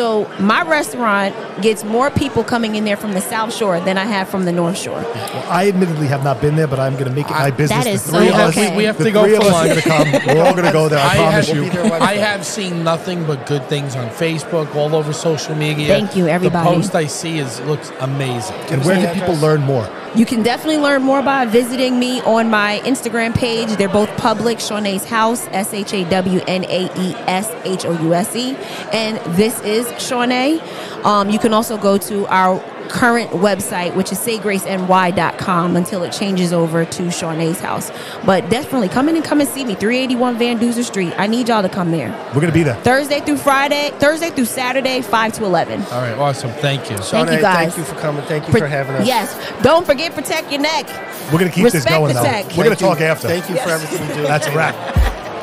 So 0.00 0.26
my 0.40 0.62
restaurant 0.62 1.34
gets 1.60 1.84
more 1.84 2.10
people 2.10 2.42
coming 2.42 2.74
in 2.74 2.86
there 2.86 2.96
from 2.96 3.12
the 3.12 3.20
South 3.20 3.54
Shore 3.54 3.80
than 3.80 3.98
I 3.98 4.06
have 4.06 4.30
from 4.30 4.46
the 4.46 4.50
North 4.50 4.78
Shore. 4.78 5.02
Well, 5.02 5.52
I 5.52 5.68
admittedly 5.68 6.06
have 6.06 6.24
not 6.24 6.40
been 6.40 6.56
there, 6.56 6.66
but 6.66 6.80
I'm 6.80 6.94
going 6.94 7.04
to 7.04 7.10
make 7.10 7.26
it 7.26 7.32
uh, 7.32 7.40
my 7.40 7.50
business. 7.50 7.84
That 7.84 7.86
is 7.86 8.04
the 8.04 8.12
three 8.12 8.28
so 8.28 8.32
of 8.34 8.40
us, 8.40 8.56
okay. 8.56 8.74
We 8.78 8.84
have 8.84 8.96
the 8.96 9.04
to 9.04 9.10
go 9.10 9.24
three 9.24 9.36
of 9.36 9.42
for 9.42 9.48
us 9.50 9.54
are 9.54 9.66
lunch. 9.66 9.84
going 9.84 10.10
to 10.14 10.22
come. 10.24 10.34
We're 10.36 10.42
all 10.42 10.52
going 10.54 10.64
to 10.64 10.72
go 10.72 10.88
there. 10.88 11.00
I, 11.00 11.10
I 11.10 11.16
promise 11.16 11.48
have- 11.48 11.56
you. 11.56 11.62
We'll 11.64 11.92
I 11.92 12.14
have 12.14 12.46
seen 12.46 12.82
nothing 12.82 13.26
but 13.26 13.44
good 13.46 13.62
things 13.66 13.94
on 13.94 14.08
Facebook, 14.08 14.74
all 14.74 14.94
over 14.96 15.12
social 15.12 15.54
media. 15.54 15.88
Thank 15.88 16.16
you, 16.16 16.28
everybody. 16.28 16.66
The 16.66 16.76
post 16.76 16.94
I 16.94 17.04
see 17.04 17.38
is 17.38 17.60
looks 17.60 17.92
amazing. 18.00 18.56
And 18.70 18.82
where 18.86 18.96
can 18.96 19.20
people 19.20 19.34
learn 19.36 19.60
more? 19.60 19.86
You 20.14 20.26
can 20.26 20.42
definitely 20.42 20.78
learn 20.78 21.02
more 21.02 21.22
by 21.22 21.44
visiting 21.44 22.00
me 22.00 22.20
on 22.22 22.50
my 22.50 22.80
Instagram 22.84 23.32
page. 23.32 23.68
They're 23.76 23.88
both 23.88 24.08
public. 24.16 24.58
Shawnae's 24.58 25.04
House, 25.04 25.46
S 25.52 25.72
H 25.72 25.92
A 25.92 26.08
W 26.10 26.40
N 26.48 26.64
A 26.64 26.86
E 26.98 27.14
S 27.28 27.48
H 27.64 27.84
O 27.84 27.92
U 27.92 28.14
S 28.14 28.34
E. 28.34 28.56
And 28.92 29.18
this 29.36 29.60
is 29.60 29.86
Shawnae. 29.92 30.60
Um, 31.04 31.30
you 31.30 31.38
can 31.38 31.52
also 31.52 31.76
go 31.78 31.98
to 31.98 32.26
our 32.26 32.60
current 32.90 33.30
website, 33.30 33.94
which 33.94 34.10
is 34.10 34.18
saygraceny.com 34.18 35.76
until 35.76 36.02
it 36.02 36.10
changes 36.12 36.52
over 36.52 36.84
to 36.84 37.02
Shawnae's 37.04 37.60
House. 37.60 37.90
But 38.26 38.50
definitely 38.50 38.88
come 38.88 39.08
in 39.08 39.16
and 39.16 39.24
come 39.24 39.40
and 39.40 39.48
see 39.48 39.64
me. 39.64 39.74
381 39.74 40.38
Van 40.38 40.58
Duzer 40.58 40.84
Street. 40.84 41.14
I 41.16 41.26
need 41.26 41.48
y'all 41.48 41.62
to 41.62 41.68
come 41.68 41.90
there. 41.92 42.10
We're 42.28 42.40
going 42.40 42.46
to 42.48 42.52
be 42.52 42.64
there. 42.64 42.74
Thursday 42.82 43.20
through 43.20 43.36
Friday, 43.38 43.90
Thursday 43.98 44.30
through 44.30 44.46
Saturday, 44.46 45.02
5 45.02 45.32
to 45.34 45.44
11. 45.44 45.82
All 45.84 45.88
right, 46.02 46.18
awesome. 46.18 46.50
Thank 46.50 46.90
you. 46.90 46.96
Thank 46.98 47.28
Shawnae, 47.28 47.36
you, 47.36 47.40
guys. 47.40 47.74
Thank 47.74 47.88
you 47.88 47.94
for 47.94 48.00
coming. 48.00 48.24
Thank 48.24 48.46
you 48.46 48.50
Pro- 48.50 48.60
for 48.60 48.66
having 48.66 48.96
us. 48.96 49.06
Yes. 49.06 49.62
Don't 49.62 49.86
forget, 49.86 50.12
protect 50.12 50.50
your 50.50 50.60
neck. 50.60 50.86
We're 51.32 51.38
going 51.38 51.50
to 51.50 51.54
keep 51.54 51.64
this 51.64 51.74
Respect 51.74 51.96
going, 51.96 52.14
the 52.14 52.20
though. 52.20 52.26
tech. 52.26 52.46
We're 52.56 52.64
going 52.64 52.76
to 52.76 52.82
talk 52.82 53.00
after. 53.00 53.28
Thank 53.28 53.48
you 53.48 53.56
for 53.56 53.70
everything 53.70 54.08
you 54.08 54.14
do. 54.14 54.22
That's 54.22 54.46
a 54.48 54.56
wrap. 54.56 54.74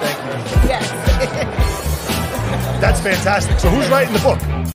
Thank 0.01 0.63
you. 0.63 0.69
Yes. 0.69 1.53
That's 2.79 3.01
fantastic. 3.01 3.59
So 3.59 3.69
who's 3.69 3.89
writing 3.89 4.13
the 4.13 4.19
book? 4.19 4.39